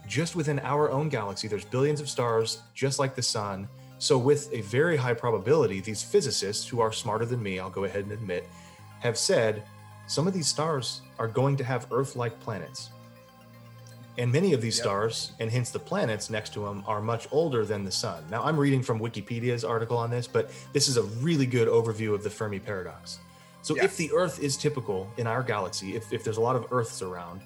[0.08, 3.68] just within our own galaxy, there's billions of stars, just like the sun.
[4.00, 7.84] So, with a very high probability, these physicists, who are smarter than me, I'll go
[7.84, 8.48] ahead and admit,
[9.00, 9.64] have said
[10.08, 12.90] some of these stars are going to have Earth like planets.
[14.18, 14.84] And many of these Yep.
[14.84, 18.26] stars, and hence the planets next to them, are much older than the sun.
[18.30, 22.14] Now, I'm reading from Wikipedia's article on this, but this is a really good overview
[22.14, 23.20] of the Fermi paradox.
[23.62, 23.86] So, Yeah.
[23.86, 27.02] if the Earth is typical in our galaxy, if, if there's a lot of Earths
[27.02, 27.42] around,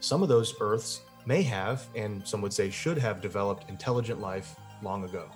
[0.00, 4.56] some of those Earths may have, and some would say should have, developed intelligent life
[4.82, 5.30] long ago.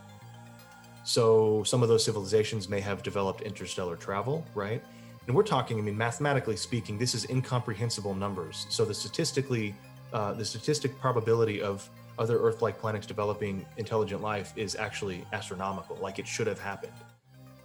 [1.04, 4.82] So some of those civilizations may have developed interstellar travel, right?
[5.26, 8.66] And we're talking, I mean, mathematically speaking, this is incomprehensible numbers.
[8.70, 9.74] So the statistically,
[10.12, 11.88] uh, the statistic probability of
[12.18, 15.96] other Earth-like planets developing intelligent life is actually astronomical.
[15.96, 16.92] Like it should have happened.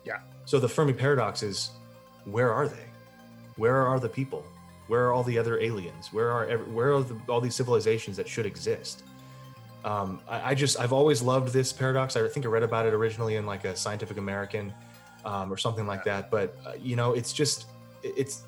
[0.06, 0.20] Yeah.
[0.46, 1.72] So the Fermi paradox is,
[2.26, 2.86] where are they?
[3.56, 4.46] Where are the people?
[4.88, 6.12] Where are all the other aliens?
[6.12, 9.04] Where are ev- where are the, all these civilizations that should exist?
[9.86, 12.16] Um, I, I just I've always loved this paradox.
[12.16, 14.74] I think I read about it originally in like a Scientific American
[15.26, 16.32] um, or something like that.
[16.32, 17.68] But uh, you know, it's just
[18.04, 18.44] it's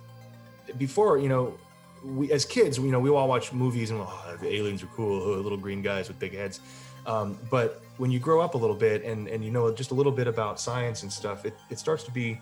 [0.77, 1.57] before you know
[2.03, 5.21] we as kids you know we all watch movies and oh, the aliens are cool,
[5.21, 6.59] oh, little green guys with big heads.
[7.05, 9.93] Um, but when you grow up a little bit and and you know just a
[9.93, 12.39] little bit about science and stuff, it, it starts to be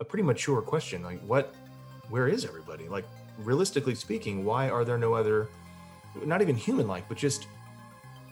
[0.00, 1.02] a pretty mature question.
[1.02, 1.54] Like what,
[2.08, 2.88] where is everybody?
[2.88, 3.04] Like
[3.38, 5.48] realistically speaking, why are there no other,
[6.24, 7.46] not even human-like, but just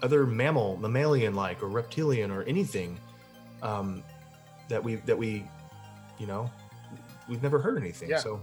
[0.03, 2.98] other mammal, mammalian-like, or reptilian, or anything
[3.62, 4.03] um,
[4.68, 5.48] that we that we,
[6.18, 6.50] you know,
[7.29, 8.11] we've never heard anything.
[8.11, 8.18] Yeah.
[8.18, 8.40] So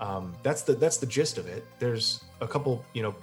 [0.00, 1.64] um, that's the that's the gist of it.
[1.78, 3.14] There's a couple, you know,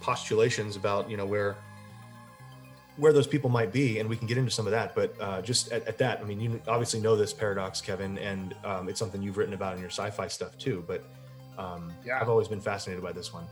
[0.00, 1.56] postulations about you know where
[2.96, 4.94] where those people might be, and we can get into some of that.
[4.94, 8.54] But uh, just at, at that, I mean, you obviously know this paradox, Kevin, and
[8.64, 10.84] um, it's something you've written about in your sci-fi stuff too.
[10.86, 11.04] But
[11.58, 12.20] um, Yeah.
[12.20, 13.44] I've always been fascinated by this one.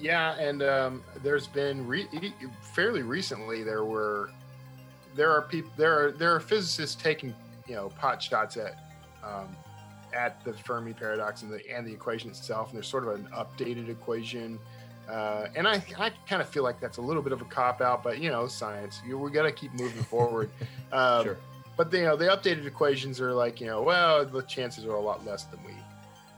[0.00, 2.08] Yeah, and um, there's been re-
[2.74, 4.30] fairly recently there were
[5.14, 7.34] there are people there are there are physicists taking
[7.66, 8.74] you know pot shots at
[9.24, 9.56] um,
[10.12, 13.28] at the Fermi paradox and the and the equation itself, and there's sort of an
[13.34, 14.58] updated equation.
[15.08, 17.80] Uh, and I, I kind of feel like that's a little bit of a cop
[17.80, 20.50] out, but you know, science, you, we got to keep moving forward.
[20.92, 21.36] Um, sure.
[21.76, 25.00] but you know the updated equations are like you know well the chances are a
[25.00, 25.72] lot less than we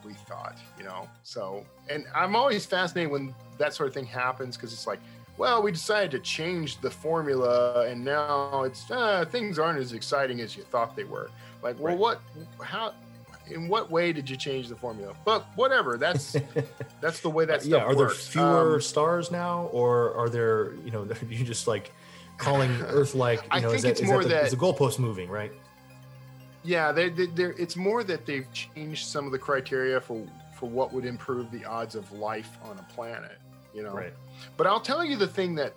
[0.04, 4.56] we thought you know so and i'm always fascinated when that sort of thing happens
[4.56, 4.98] because it's like
[5.38, 10.40] well we decided to change the formula and now it's uh, things aren't as exciting
[10.40, 11.30] as you thought they were
[11.62, 11.98] like well Right.
[11.98, 12.20] what
[12.62, 12.92] how
[13.50, 16.36] in what way did you change the formula but whatever that's
[17.00, 17.84] that's the way that stuff yeah.
[17.84, 21.92] Are there fewer Um, stars now, or are there you know you just like
[22.38, 24.98] calling Earth like you I know is that, is more the, that- is the goalpost
[24.98, 25.52] moving right?
[26.62, 30.26] Yeah, they, it's more that they've changed some of the criteria for
[30.58, 33.38] for what would improve the odds of life on a planet.
[33.72, 34.12] You know, Right.
[34.58, 35.72] but I'll tell you the thing that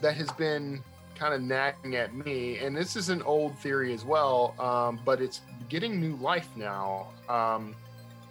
[0.00, 0.82] that has been
[1.14, 5.20] kind of nagging at me, and this is an old theory as well, um, but
[5.20, 7.74] it's getting new life now, um,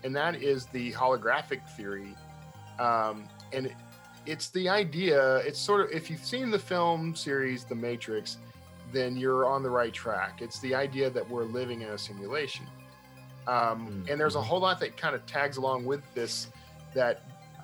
[0.04, 2.16] and that is the holographic theory,
[2.80, 3.76] um, and it,
[4.26, 5.38] it's the idea.
[5.38, 8.38] It's sort of if you've seen the film series The Matrix,
[8.92, 10.42] then you're on the right track.
[10.42, 12.66] It's the idea that we're living in a simulation.
[13.48, 14.44] Um, Mm, and there's a mhm.
[14.44, 16.48] whole lot that kind of tags along with this
[16.94, 17.22] that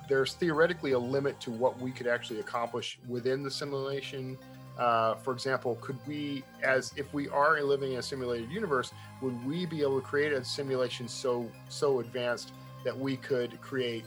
[0.08, 4.38] there's theoretically a limit to what we could actually accomplish within the simulation.
[4.78, 9.46] Uh, for example, could we, as if we are living in a simulated universe, would
[9.46, 12.52] we be able to create a simulation so so advanced
[12.84, 14.04] that we could create,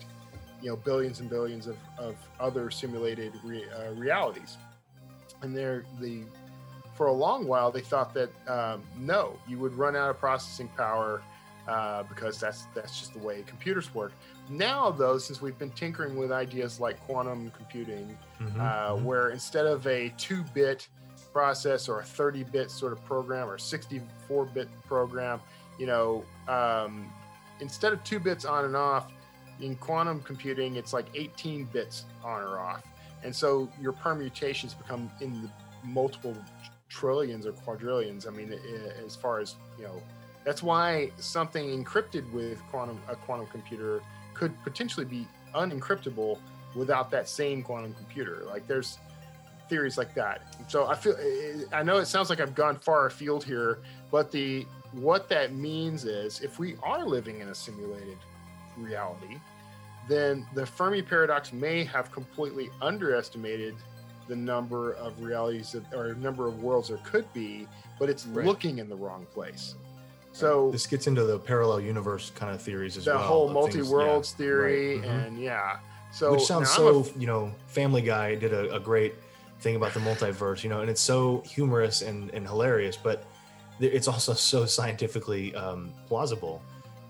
[0.61, 4.57] you know, billions and billions of, of other simulated re, uh, realities?
[5.41, 6.23] And there, the
[6.95, 10.67] for a long while they thought that um, no, you would run out of processing
[10.75, 11.21] power
[11.67, 14.11] uh, because that's that's just the way computers work.
[14.49, 19.03] Now, though, since we've been tinkering with ideas like quantum computing, Mhm, uh, mhm.
[19.03, 20.87] where instead of a two-bit
[21.33, 25.39] process or a 30-bit sort of program or 64-bit program,
[25.79, 27.11] you know, um,
[27.59, 29.11] instead of two bits on and off,
[29.59, 32.83] in quantum computing, it's like 18 bits on or off,
[33.23, 35.49] and so your permutations become in the
[35.83, 36.35] multiple
[36.89, 38.27] trillions or quadrillions.
[38.27, 38.53] I mean,
[39.05, 40.01] as far as you know,
[40.43, 44.01] that's why something encrypted with quantum a quantum computer
[44.33, 46.37] could potentially be unencryptable
[46.75, 48.43] without that same quantum computer.
[48.45, 48.99] Like there's
[49.69, 50.41] theories like that.
[50.67, 51.15] So I feel
[51.73, 53.79] I know it sounds like I've gone far afield here,
[54.11, 58.17] but the what that means is if we are living in a simulated
[58.77, 59.37] reality,
[60.07, 63.75] then the Fermi paradox may have completely underestimated
[64.27, 67.67] the number of realities that, or number of worlds there could be,
[67.99, 68.45] but it's Right.
[68.45, 69.75] looking in the wrong place.
[70.31, 73.19] So this gets into the parallel universe kind of theories as the well.
[73.21, 75.27] The whole multi worlds yeah, theory right, mhm.
[75.27, 75.79] and yeah.
[76.11, 79.13] So which sounds I'm a so you know family guy did a, a great
[79.59, 83.25] thing about the multiverse you know and it's so humorous and, and hilarious but
[83.79, 86.61] it's also so scientifically um, plausible.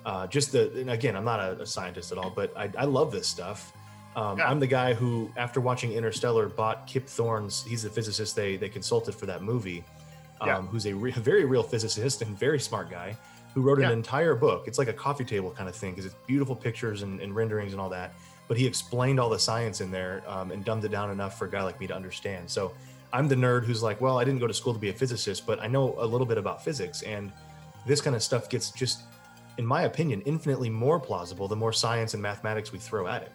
[0.06, 2.86] Uh, just the and again i'm not a, a scientist at all but i, I
[2.86, 3.74] love this stuff.
[4.16, 4.50] Um, Yeah.
[4.50, 8.70] i'm the guy who after watching interstellar bought kip thorne's he's the physicist they they
[8.70, 9.84] consulted for that movie
[10.40, 10.62] um, Yeah.
[10.62, 13.18] who's a re- very real physicist and very smart guy
[13.54, 14.66] who wrote an entire book.
[14.68, 17.72] It's like a coffee table kind of thing because it's beautiful pictures and, and renderings
[17.74, 18.14] and all that
[18.48, 21.46] but he explained all the science in there um, and dumbed it down enough for
[21.46, 22.50] a guy like me to understand.
[22.50, 22.72] So
[23.14, 25.46] I'm the nerd who's like, well, I didn't go to school to be a physicist,
[25.46, 27.02] but I know a little bit about physics.
[27.04, 27.32] And
[27.86, 29.02] this kind of stuff gets just,
[29.58, 33.32] in my opinion, infinitely more plausible the more science and mathematics we throw at it.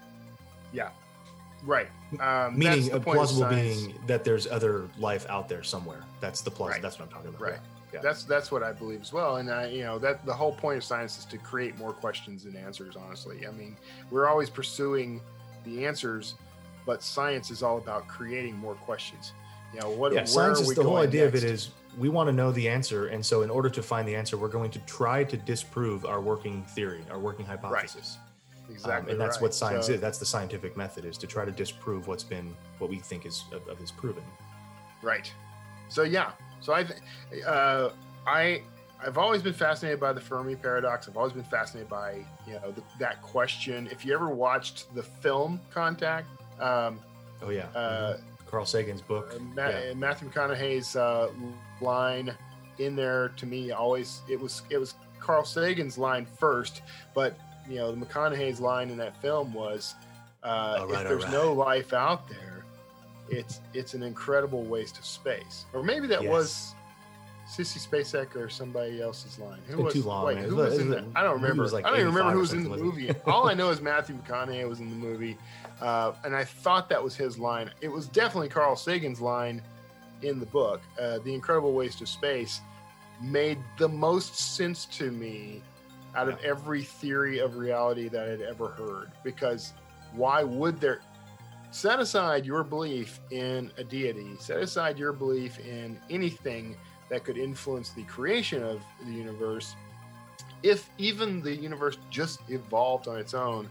[1.64, 1.88] Right.
[2.20, 6.04] Um, Meaning, a plausible being that there's other life out there somewhere.
[6.20, 6.74] That's the plausible.
[6.74, 6.82] Right.
[6.82, 7.40] That's what I'm talking about.
[7.40, 7.58] Right.
[7.92, 8.00] Yeah.
[8.00, 9.36] That's that's what I believe as well.
[9.36, 12.44] And I, you know, that the whole point of science is to create more questions
[12.44, 12.96] than answers.
[12.96, 13.76] Honestly, I mean,
[14.10, 15.20] we're always pursuing
[15.64, 16.34] the answers,
[16.86, 19.32] but science is all about creating more questions.
[19.74, 20.12] You know, what?
[20.12, 22.50] yeah, where science are is the whole idea of it is we want to know
[22.52, 25.36] the answer, and so in order to find the answer, we're going to try to
[25.36, 28.18] disprove our working theory, our working hypothesis.
[28.20, 28.31] Um,
[28.70, 29.42] exactly, and that's right.
[29.42, 30.00] what science So- is.
[30.00, 33.44] That's the scientific method is to try to disprove what's been what we think is
[33.52, 34.22] of, of is proven.
[35.02, 35.32] Right.
[35.88, 36.32] So yeah.
[36.60, 37.00] So I, th-
[37.44, 37.90] uh,
[38.26, 38.62] I,
[39.04, 41.08] I've always been fascinated by the Fermi paradox.
[41.08, 43.88] I've always been fascinated by you know the, that question.
[43.90, 46.26] If you ever watched the film Contact,
[46.60, 47.00] um,
[47.42, 47.66] Oh yeah.
[47.74, 49.32] uh, Carl Sagan's book.
[49.34, 49.92] uh, Ma- yeah.
[49.94, 51.30] Matthew McConaughey's uh,
[51.80, 52.32] line
[52.78, 56.82] in there to me always it was it was Carl Sagan's line first,
[57.14, 57.36] but
[57.68, 59.94] you know the McConaughey's line in that film was,
[60.42, 62.64] uh, right, "If there's all no life out there,
[63.28, 66.30] it's it's an incredible waste of space." Or maybe that Yes.
[66.30, 66.74] was
[67.48, 69.58] Sissy Spacek or somebody else's line.
[69.68, 71.04] Who was too long, Wait, who was- in that?
[71.14, 71.66] I don't remember.
[71.68, 73.10] like I don't even remember who was in the movie.
[73.26, 75.36] All I know is Matthew McConaughey was in the movie,
[75.80, 77.70] uh, and I thought that was his line.
[77.80, 79.60] It was definitely Carl Sagan's line
[80.22, 80.80] in the book.
[80.98, 82.60] Uh, the Incredible Waste of Space
[83.20, 85.62] made the most sense to me
[86.14, 89.12] out of every theory of reality that I'd ever heard.
[89.24, 89.72] Because
[90.14, 91.00] why would there?
[91.70, 94.36] Set aside your belief in a deity.
[94.38, 96.76] Set aside your belief in anything
[97.08, 99.74] that could influence the creation of the universe.
[100.62, 103.68] If even the universe just evolved on its own,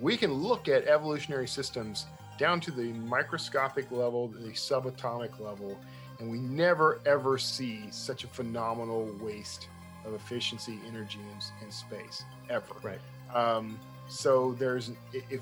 [0.00, 2.06] we can look at evolutionary systems
[2.38, 5.78] down to the microscopic level, the subatomic level,
[6.18, 9.68] and we never ever see such a phenomenal waste
[10.04, 12.74] of efficiency, energy, and, in space ever.
[12.82, 13.00] Right.
[13.34, 15.40] Um, so there's if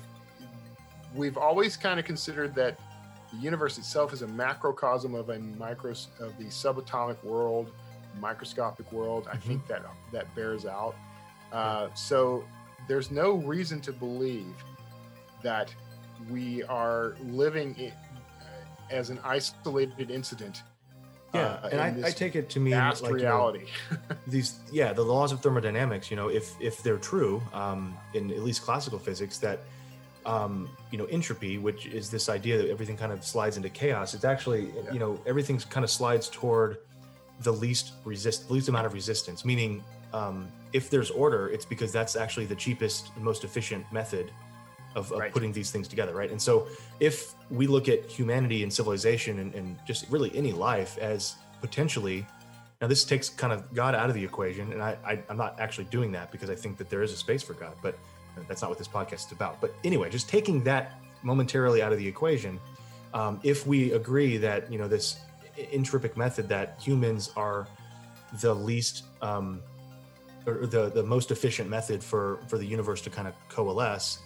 [1.15, 2.79] we've always kind of considered that
[3.33, 7.71] the universe itself is a macrocosm of a micro of the subatomic world,
[8.19, 9.27] microscopic world.
[9.31, 9.41] I Mhm.
[9.41, 10.95] think that that bears out.
[11.51, 12.43] Uh, so
[12.87, 14.53] there's no reason to believe
[15.41, 15.73] that
[16.29, 17.93] we are living in,
[18.89, 20.63] as an isolated incident.
[21.33, 23.55] Yeah, uh, and I, I take it to mean like you know,
[24.27, 28.39] these yeah the laws of thermodynamics you know if if they're true um, in at
[28.39, 29.59] least classical physics that
[30.25, 34.13] um, you know entropy which is this idea that everything kind of slides into chaos
[34.13, 34.91] it's actually Yeah.
[34.93, 36.77] you know everything kind of slides toward
[37.41, 42.15] the least resist least amount of resistance meaning um, if there's order it's because that's
[42.15, 44.31] actually the cheapest and most efficient method
[44.95, 45.31] of, of Right.
[45.33, 46.67] putting these things together right and so
[46.99, 52.25] if we look at humanity and civilization and, and just really any life as potentially
[52.81, 55.59] now, this takes kind of God out of the equation, and I, I, I'm not
[55.59, 57.95] actually doing that because I think that there is a space for God, but
[58.47, 59.61] that's not what this podcast is about.
[59.61, 62.59] But anyway, just taking that momentarily out of the equation,
[63.13, 65.19] um, if we agree that you know this
[65.57, 67.67] entropic method that humans are
[68.39, 69.61] the least um,
[70.47, 74.19] or the the most efficient method for for the universe to kind of coalesce,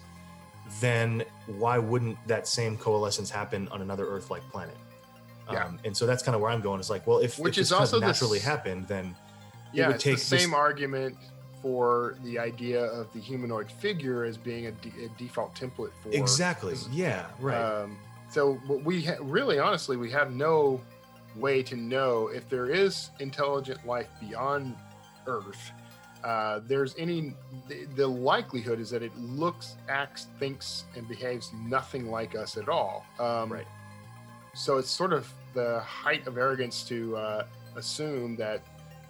[0.80, 4.76] then why wouldn't that same coalescence happen on another Earth-like planet?
[5.50, 5.64] Yeah.
[5.66, 6.80] Um, and so that's kind of where I'm going.
[6.80, 9.14] It's like, well, if, Which if is this also naturally s- happened, then it
[9.72, 11.16] yeah, would it's take the this- same argument
[11.62, 16.10] for the idea of the humanoid figure as being a, de- a default template for
[16.10, 17.96] exactly, yeah, right, Um,
[18.30, 20.80] so what we ha- really, honestly, we have no
[21.34, 24.76] way to know if there is intelligent life beyond
[25.26, 25.70] Earth.
[26.26, 27.32] Uh, there's any
[27.68, 32.68] the, the likelihood is that it looks, acts, thinks, and behaves nothing like us at
[32.68, 33.06] all.
[33.20, 33.66] Um, Right.
[34.52, 38.60] So it's sort of the height of arrogance to uh, assume that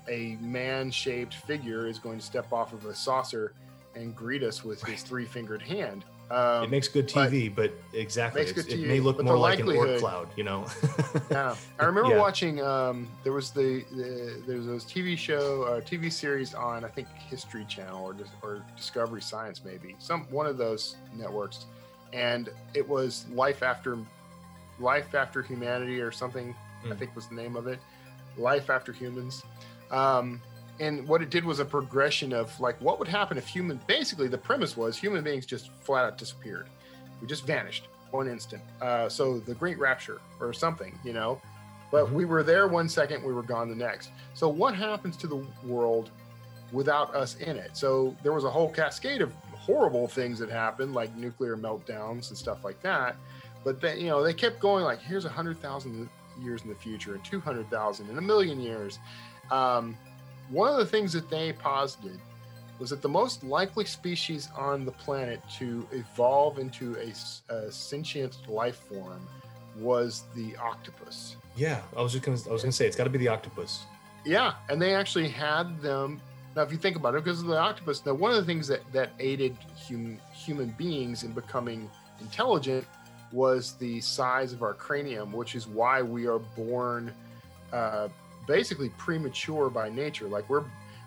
[0.08, 3.54] a man-shaped figure is going to step off of a saucer
[3.94, 6.04] and greet us with his three-fingered hand.
[6.30, 9.60] Um, it makes good TV, but, exactly, Makes it's- good it may look more like
[9.60, 10.66] an orc cloud, you know.
[11.30, 12.18] yeah, I remember Yeah.
[12.18, 12.60] watching.
[12.60, 16.88] Um, there was the, the there was those TV show, uh, TV series on I
[16.88, 21.66] think History Channel or or Discovery Science maybe some one of those networks,
[22.12, 23.96] and it was Life After
[24.80, 26.54] Life After Humanity or something.
[26.84, 26.98] I Mm.
[26.98, 27.78] think was the name of it.
[28.36, 29.44] Life After Humans.
[29.92, 30.42] Um,
[30.80, 34.28] and what it did was a progression of like what would happen if human basically
[34.28, 36.66] the premise was human beings just flat out disappeared.
[37.20, 38.62] We just vanished one instant.
[38.80, 41.40] Uh, so the great rapture or something you know?
[41.90, 42.12] But Mhm.
[42.12, 44.10] we were there one second we were gone the next.
[44.34, 46.10] So what happens to the world
[46.72, 47.76] without us in it?
[47.76, 52.36] So there was a whole cascade of horrible things that happened like nuclear meltdowns and
[52.38, 53.16] stuff like that.
[53.64, 56.08] But then you know they kept going like here's a hundred thousand
[56.40, 58.98] years in the future and 200,000 and a million years.
[59.50, 59.96] Um,
[60.50, 62.18] one of the things that they posited
[62.78, 66.96] was that the most likely species on the planet to evolve into
[67.48, 69.26] a sentient life form
[69.78, 71.36] was the octopus.
[71.56, 73.84] yeah, I was just gonna, I was gonna say it's got to be the octopus.
[74.24, 76.20] Yeah, and they actually had them.
[76.54, 78.66] Now, if you think about it, because of the octopus, now one of the things
[78.68, 79.56] that that aided
[79.88, 81.90] hum, human beings in becoming
[82.20, 82.86] intelligent
[83.32, 87.12] was the size of our cranium, which is why we are born
[87.72, 88.08] uh,
[88.46, 90.28] basically premature by nature.
[90.28, 90.64] Like we're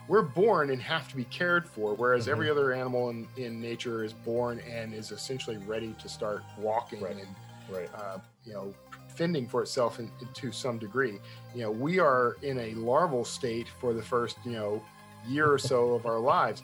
[0.07, 2.31] we're born and have to be cared for, whereas Mhm.
[2.31, 7.01] every other animal in, in nature is born and is essentially ready to start walking
[7.01, 7.15] Right.
[7.17, 7.27] and
[7.69, 7.89] Right.
[7.93, 8.73] uh, you know
[9.09, 11.19] fending for itself in, in- to some degree.
[11.53, 14.81] You know, we are in a larval state for the first you know
[15.27, 16.63] year or so of our lives.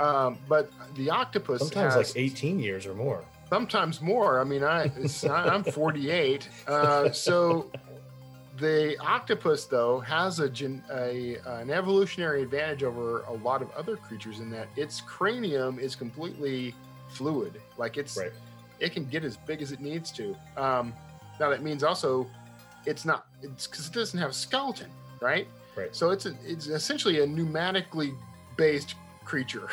[0.00, 3.24] Um, but the octopus Sometimes has like 18 years or more.
[3.48, 4.40] sometimes more.
[4.40, 4.84] I mean, I
[5.28, 7.70] I- I'm 48, uh, so
[8.58, 13.96] the octopus though has a, gen, a an evolutionary advantage over a lot of other
[13.96, 16.74] creatures in that its cranium is completely
[17.08, 17.60] fluid.
[17.76, 18.32] Like it's Right.
[18.80, 20.36] it can get as big as it needs to.
[20.56, 20.92] Um,
[21.40, 22.26] now that means also
[22.86, 24.90] it's not it's because it doesn't have a skeleton,
[25.20, 25.46] right?
[25.76, 25.94] Right.
[25.94, 28.14] So it's a, it's essentially a pneumatically
[28.56, 28.94] based
[29.24, 29.68] creature.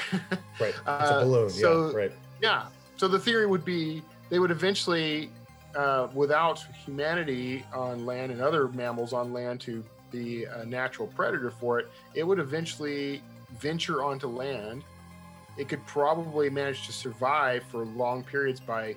[0.60, 0.70] Right.
[0.70, 1.50] It's Uh, a balloon.
[1.50, 1.96] so- yeah.
[1.98, 2.12] Right.
[2.42, 2.66] Yeah.
[2.98, 5.30] So the theory would be they would eventually,
[5.76, 11.49] uh, without humanity on land and other mammals on land to be a natural predator
[11.51, 13.22] for it, it would eventually
[13.59, 14.84] venture onto land.
[15.57, 18.95] It could probably manage to survive for long periods by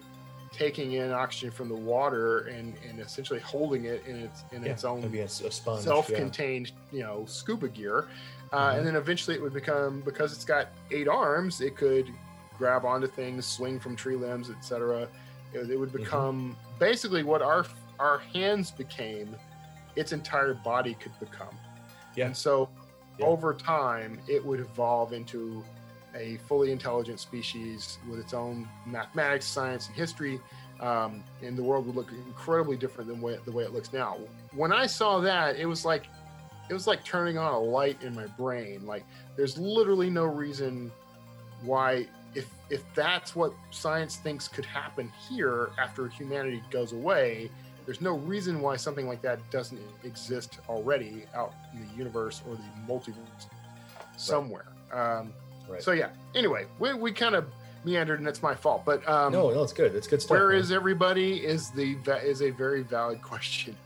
[0.52, 4.70] taking in oxygen from the water and, and essentially holding it in its in Yeah.
[4.70, 5.82] its own it's a sponge.
[5.82, 8.06] self-contained you know scuba gear
[8.52, 8.78] uh, Mhm.
[8.78, 12.08] and then eventually it would become because it's got eight arms it could
[12.56, 15.08] grab onto things swing from tree limbs etc
[15.54, 15.98] it, it would Mm-hmm.
[16.02, 17.64] become basically what our
[17.98, 19.34] our hands became
[19.96, 21.56] its entire body could become
[22.16, 22.26] Yeah.
[22.26, 22.68] and so
[23.18, 23.26] Yeah.
[23.26, 25.64] over time it would evolve into
[26.16, 30.40] a fully intelligent species with its own mathematics science and history
[30.80, 34.16] um, and the world would look incredibly different than way, the way it looks now.
[34.56, 36.08] When I saw that, it was like
[36.68, 38.84] it was like turning on a light in my brain.
[38.84, 39.04] Like
[39.36, 40.90] there's literally no reason
[41.62, 47.50] why if if that's what science thinks could happen here after humanity goes away,
[47.84, 52.56] there's no reason why something like that doesn't exist already out in the universe or
[52.56, 53.46] the multiverse
[54.16, 54.66] somewhere.
[54.92, 55.32] Um,
[55.68, 55.82] Right.
[55.82, 56.10] So yeah.
[56.34, 57.46] Anyway, we, we kind of
[57.84, 58.84] meandered, and it's my fault.
[58.84, 59.94] But um, no, no, it's good.
[59.94, 60.36] It's good stuff.
[60.36, 60.58] where man.
[60.58, 61.44] is everybody?
[61.44, 63.76] Is the is a very valid question.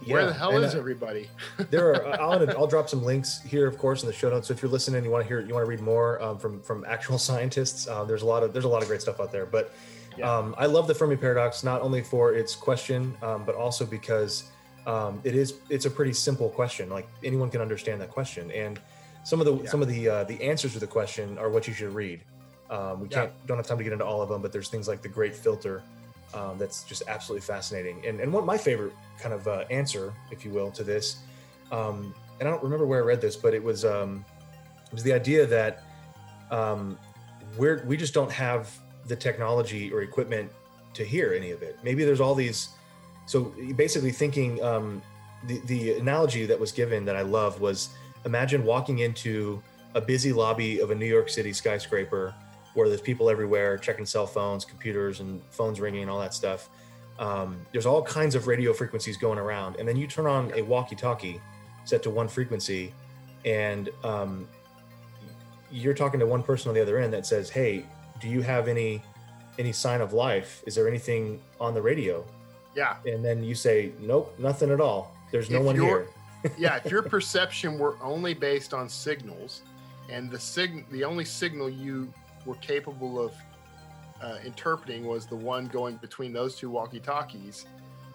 [0.00, 1.28] Like, where Yeah, the hell and, is uh, everybody?
[1.70, 4.54] there are I'll, I'll drop some links here of course in the show notes so
[4.54, 6.60] if you're listening and you want to hear you want to read more um, from
[6.62, 9.32] from actual scientists uh, there's a lot of there's a lot of great stuff out
[9.32, 9.72] there but
[10.16, 10.30] Yeah.
[10.38, 14.50] um, i love the fermi paradox not only for its question um, but also because
[14.86, 18.80] um, it is it's a pretty simple question like anyone can understand that question and
[19.24, 19.68] some of the Yeah.
[19.70, 22.20] some of the uh, the answers to the question are what you should read
[22.70, 23.22] um, we Yeah.
[23.22, 25.08] can't don't have time to get into all of them but there's things like the
[25.08, 25.82] great filter
[26.34, 28.04] um, that's just absolutely fascinating.
[28.06, 31.18] And and what my favorite kind of uh, answer, if you will, to this,
[31.72, 34.24] um, and I don't remember where I read this, but it was um,
[34.86, 35.82] it was the idea that
[36.50, 36.98] um,
[37.56, 38.70] we're we just don't have
[39.06, 40.50] the technology or equipment
[40.94, 41.78] to hear any of it.
[41.82, 42.70] Maybe there's all these.
[43.26, 45.02] So basically, thinking um,
[45.46, 47.90] the the analogy that was given that I love was
[48.24, 49.62] imagine walking into
[49.94, 52.34] a busy lobby of a New York City skyscraper
[52.74, 56.68] where there's people everywhere checking cell phones, computers, and phones ringing and all that stuff.
[57.18, 60.62] Um, there's all kinds of radio frequencies going around, and then you turn on a
[60.62, 61.40] walkie-talkie
[61.84, 62.92] set to one frequency,
[63.44, 64.46] and um,
[65.70, 67.84] you're talking to one person on the other end that says, "Hey,
[68.20, 69.02] do you have any
[69.58, 70.62] any sign of life?
[70.66, 72.24] Is there anything on the radio?"
[72.76, 75.12] Yeah, And then you say, "Nope, nothing at all.
[75.32, 76.08] There's no If one here."
[76.58, 76.78] yeah.
[76.84, 79.62] If your perception were only based on signals,
[80.08, 82.12] and the sig the only signal you
[82.46, 83.32] were capable of
[84.22, 87.66] uh, interpreting was the one going between those two walkie talkies,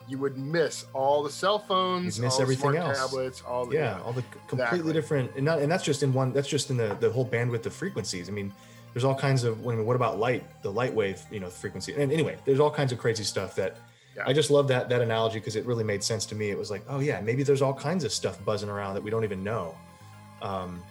[0.07, 2.97] you would miss all the cell phones, You'd miss all everything else.
[2.99, 4.93] tablets, all the yeah, all the completely Exactly.
[4.93, 6.33] different, and not, and that's just in one.
[6.33, 8.27] That's just in the the whole bandwidth of frequencies.
[8.27, 8.51] I mean,
[8.93, 9.65] there's all kinds of.
[9.65, 10.43] I mean, what about light?
[10.61, 11.93] The light wave, you know, frequency.
[11.95, 13.77] And anyway, there's all kinds of crazy stuff that.
[14.15, 14.23] Yeah.
[14.27, 16.51] I just love that that analogy because it really made sense to me.
[16.51, 19.09] It was like, oh yeah, maybe there's all kinds of stuff buzzing around that we
[19.09, 19.75] don't even know.
[20.41, 20.83] Um,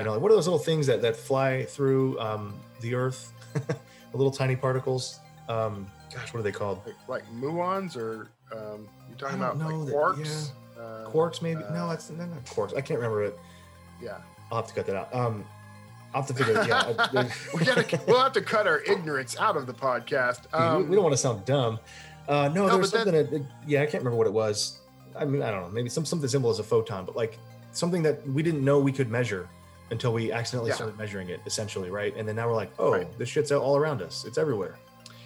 [0.00, 3.32] you know, what are those little things that that fly through um, the Earth?
[3.52, 5.20] the little tiny particles.
[5.48, 6.80] Um, gosh, what are they called?
[6.86, 10.50] like, like muons or um, you're talking about like that- quarks.
[10.78, 11.62] Uh, Quarks, maybe?
[11.62, 12.74] uh, no, that's no, not quarks.
[12.74, 13.38] I can't remember it.
[14.02, 14.16] yeah.
[14.50, 15.14] I'll have to cut that out.
[15.14, 15.44] Um,
[16.14, 16.54] I'll have to figure.
[16.66, 20.44] Yeah, I- we gotta, we'll have to cut our ignorance out of the podcast.
[20.52, 21.78] we- Um, we don't want to sound dumb.
[22.26, 23.30] Uh, no, No, there was but something.
[23.30, 24.78] That, yeah, I can't remember what it was.
[25.16, 25.68] I mean, I don't know.
[25.68, 27.38] Maybe some something simple as a photon, but like
[27.72, 29.48] something that we didn't know we could measure
[29.90, 30.76] until we accidentally Yeah.
[30.76, 32.14] started measuring it, essentially, right?
[32.16, 33.18] And then now we're like, oh, Right.
[33.18, 34.24] this shit's all around us.
[34.24, 34.76] It's everywhere.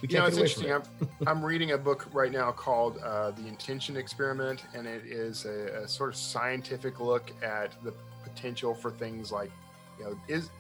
[0.03, 1.09] We you know, can't it's get away from interesting.
[1.09, 1.09] it.
[1.29, 5.45] I'm, I'm reading a book right now called uh, The Intention Experiment, and it is
[5.45, 7.93] a, a sort of scientific look at the
[8.23, 9.51] potential for things like,
[9.99, 10.51] you know, is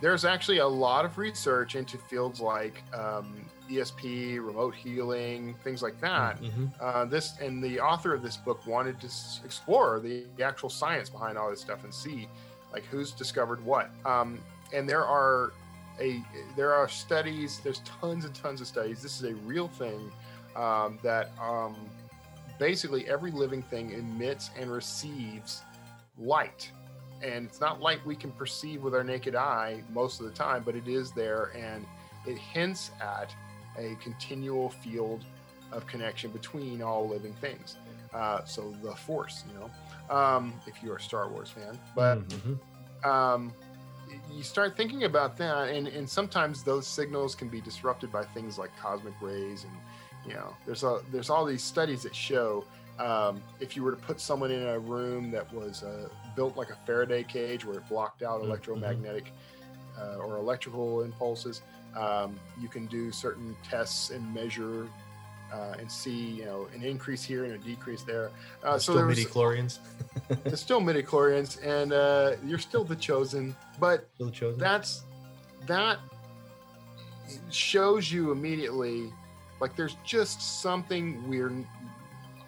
[0.00, 5.98] there's actually a lot of research into fields like um, ESP, remote healing, things like
[6.00, 6.40] that.
[6.42, 6.70] Mhm.
[6.80, 10.68] uh, this and the author of this book wanted to s- explore the, the actual
[10.68, 12.28] science behind all this stuff and see
[12.74, 14.38] like who's discovered what um,
[14.74, 15.52] and there are
[16.00, 16.22] a
[16.56, 20.10] there are studies there's tons and tons of studies this is a real thing
[20.56, 21.74] um, that um,
[22.58, 25.62] basically every living thing emits and receives
[26.18, 26.70] light.
[27.22, 30.62] And it's not light we can perceive with our naked eye most of the time,
[30.64, 31.86] but it is there and
[32.26, 33.34] it hints at
[33.78, 35.24] a continual field
[35.72, 37.76] of connection between all living things.
[38.12, 39.70] Uh, so the Force, you know,
[40.10, 42.58] um, if you're a Star Wars fan, but Mhm.
[43.04, 43.52] um,
[44.32, 48.58] you start thinking about that, and, and sometimes those signals can be disrupted by things
[48.58, 49.72] like cosmic rays, and
[50.26, 52.64] you know, there's a there's all these studies that show
[52.98, 56.70] um, if you were to put someone in a room that was uh, built like
[56.70, 58.44] a Faraday cage, where it blocked out Mhm.
[58.46, 59.32] electromagnetic
[59.98, 61.60] uh, or electrical impulses,
[61.96, 64.88] um, you can do certain tests and measure.
[65.52, 68.30] Uh, and see, you know, an increase here and a decrease there.
[68.64, 69.78] Uh, so Still there midichlorians.
[70.44, 74.58] it's still midichlorians and uh, you're still the chosen but Still chosen.
[74.58, 75.02] that's
[75.66, 75.98] that
[77.50, 79.12] shows you immediately
[79.60, 81.52] like there's just something we're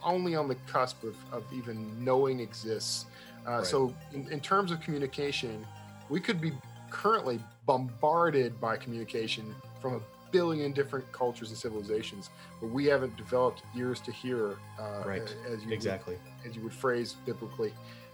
[0.04, 3.06] only on the cusp of, of even knowing exists
[3.46, 3.66] uh, Right.
[3.66, 5.64] so in, in terms of communication
[6.08, 6.52] we could be
[6.90, 13.62] currently bombarded by communication from a billion different cultures and civilizations but we haven't developed
[13.76, 15.22] ears to hear uh, Right.
[15.22, 16.16] as you would exactly.
[16.46, 17.72] as you would phrase biblically.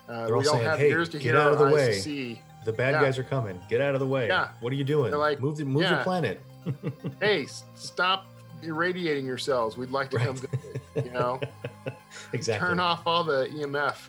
[0.09, 1.93] Uh, They're all don't saying, have "Hey, ears to get hear, out of the way."
[1.95, 2.43] see.
[2.65, 3.03] The bad Yeah.
[3.03, 3.61] guys are coming.
[3.69, 4.27] Get out of the way.
[4.29, 4.49] Yeah.
[4.61, 5.11] What are you doing?
[5.11, 5.95] They're like, move the, move yeah.
[5.97, 6.41] your planet.
[7.21, 8.27] Hey, stop
[8.63, 9.77] irradiating yourselves.
[9.77, 10.51] We'd like to come Right.
[10.95, 11.07] visit.
[11.07, 11.41] You know,
[12.33, 12.69] exactly.
[12.69, 14.09] turn off all the EMF.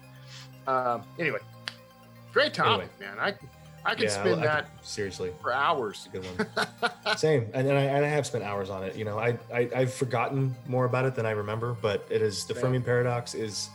[0.68, 1.40] Um, anyway,
[2.32, 3.18] great topic, man.
[3.20, 3.34] I
[3.86, 5.32] I could Yeah, spend I- that could- seriously.
[5.42, 6.08] for hours.
[6.12, 7.18] Good one.
[7.18, 8.96] Same, and, and I, and I have spent hours on it.
[8.96, 12.46] You know, I, I I've forgotten more about it than I remember, but it is
[12.46, 12.62] the Yeah.
[12.62, 13.70] Fermi paradox is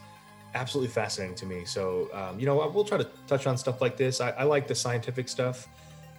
[0.54, 1.64] absolutely fascinating to me.
[1.66, 4.20] So, um, you know, we'll try to touch on stuff like this.
[4.22, 5.68] I, I like the scientific stuff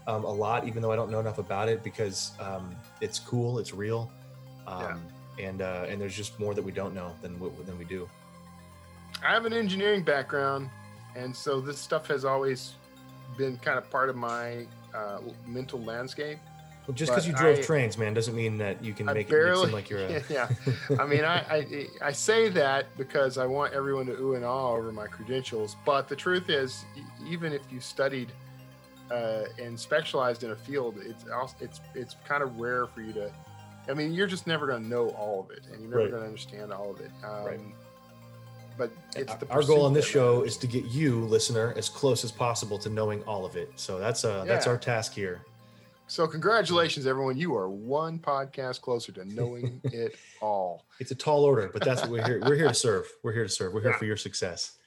[0.05, 3.57] um, a lot, even though I don't know enough about it because um, it's cool,
[3.57, 4.11] it's real,
[4.67, 5.01] um,
[5.39, 8.07] and uh, and there's just more that we don't know than than we do.
[9.25, 10.69] I have an engineering background,
[11.15, 12.73] and so this stuff has always
[13.37, 16.39] been kind of part of my uh, mental landscape.
[16.87, 19.29] Well, just because you drove I- trains, man, doesn't mean that you can I make
[19.31, 20.23] it seem like you're a.
[20.29, 20.49] yeah.
[20.99, 24.69] I mean, I, I I say that because I want everyone to ooh and ah
[24.71, 25.75] over my credentials.
[25.85, 26.83] But the truth is,
[27.27, 28.31] even if you studied
[29.11, 33.13] uh, and specialized in a field, it's also, it's it's kind of rare for you
[33.13, 33.31] to.
[33.87, 36.09] I mean, you're just never going to know all of it, and you're never Right.
[36.11, 37.11] going to understand all of it.
[37.23, 37.59] Um, Right.
[39.15, 42.31] It's the our goal on this show is to get you listener as close as
[42.31, 44.71] possible to knowing all of it so that's uh that's Yeah.
[44.73, 45.41] our task here
[46.07, 47.37] So congratulations, everyone!
[47.37, 50.85] You are one podcast closer to knowing it all.
[50.99, 53.43] it's a tall order but that's what we're here we're here to serve we're here
[53.43, 54.77] to serve we're here for your success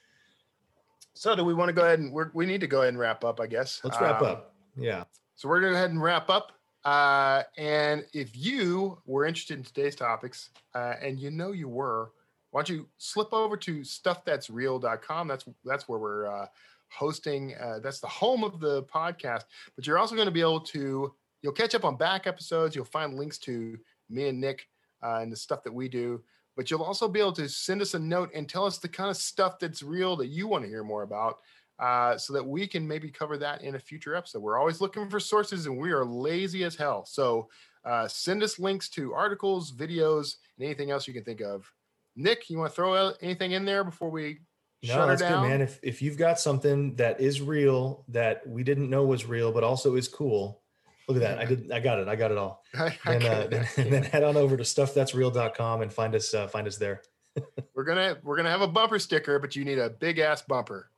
[1.13, 2.99] So, do we want to go ahead and we're, we need to go ahead and
[2.99, 3.39] wrap up?
[3.39, 3.81] I guess.
[3.83, 5.03] let's wrap Um, up yeah
[5.35, 6.53] So we're going to go ahead and wrap up.
[6.85, 12.11] Uh, and if you were interested in today's topics, uh, and you know you were,
[12.53, 15.27] why don't you slip over to stuffthat'sreal.com?
[15.27, 16.45] That's that's where we're uh,
[16.87, 17.55] hosting.
[17.55, 19.45] Uh, that's the home of the podcast.
[19.75, 22.75] But you're also going to be able to you'll catch up on back episodes.
[22.75, 24.67] You'll find links to me and Nick
[25.01, 26.21] uh, and the stuff that we do.
[26.55, 29.09] But you'll also be able to send us a note and tell us the kind
[29.09, 31.39] of stuff that's real that you want to hear more about
[31.79, 34.43] uh, so that we can maybe cover that in a future episode.
[34.43, 37.03] We're always looking for sources and we are lazy as hell.
[37.05, 37.49] So
[37.83, 41.73] uh, send us links to articles, videos, and anything else you can think of.
[42.15, 44.39] Nick, you want to throw anything in there before we
[44.83, 45.43] no shut her that's down?
[45.43, 45.61] good man.
[45.61, 49.63] If if you've got something that is real that we didn't know was real but
[49.63, 50.61] also is cool
[51.07, 51.39] look at that.
[51.39, 52.07] I did i got it.
[52.07, 52.63] I got it all.
[52.75, 56.33] I- I then, uh, can't- then, then head on over to stuffthat'sreal.com and find us
[56.33, 57.01] uh, find us there.
[57.75, 60.91] We're gonna we're gonna have a bumper sticker, but you need a big ass bumper.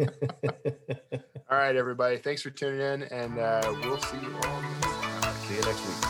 [0.00, 2.16] All right, everybody.
[2.16, 6.04] Thanks for tuning in, and uh, we'll see you all next see you next week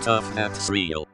[0.00, 1.08] Stuff that's real.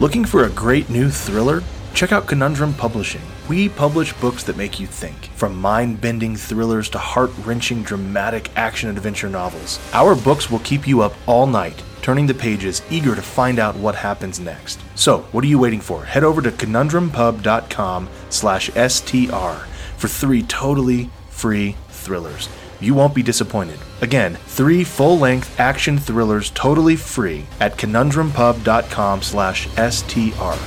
[0.00, 1.60] Looking for a great new thriller?
[1.92, 3.22] Check out Conundrum Publishing.
[3.48, 8.48] We publish books that make you think, from mind bending thrillers to heart wrenching dramatic
[8.54, 9.80] action adventure novels.
[9.92, 13.74] Our books will keep you up all night, turning the pages, eager to find out
[13.74, 14.78] what happens next.
[14.94, 16.04] So, what are you waiting for?
[16.04, 22.48] Head over to conundrumpub.com slash STR for three totally free thrillers.
[22.78, 23.80] You won't be disappointed.
[24.00, 30.58] Again, three full-length action thrillers totally free at conundrumpub.com slash STR.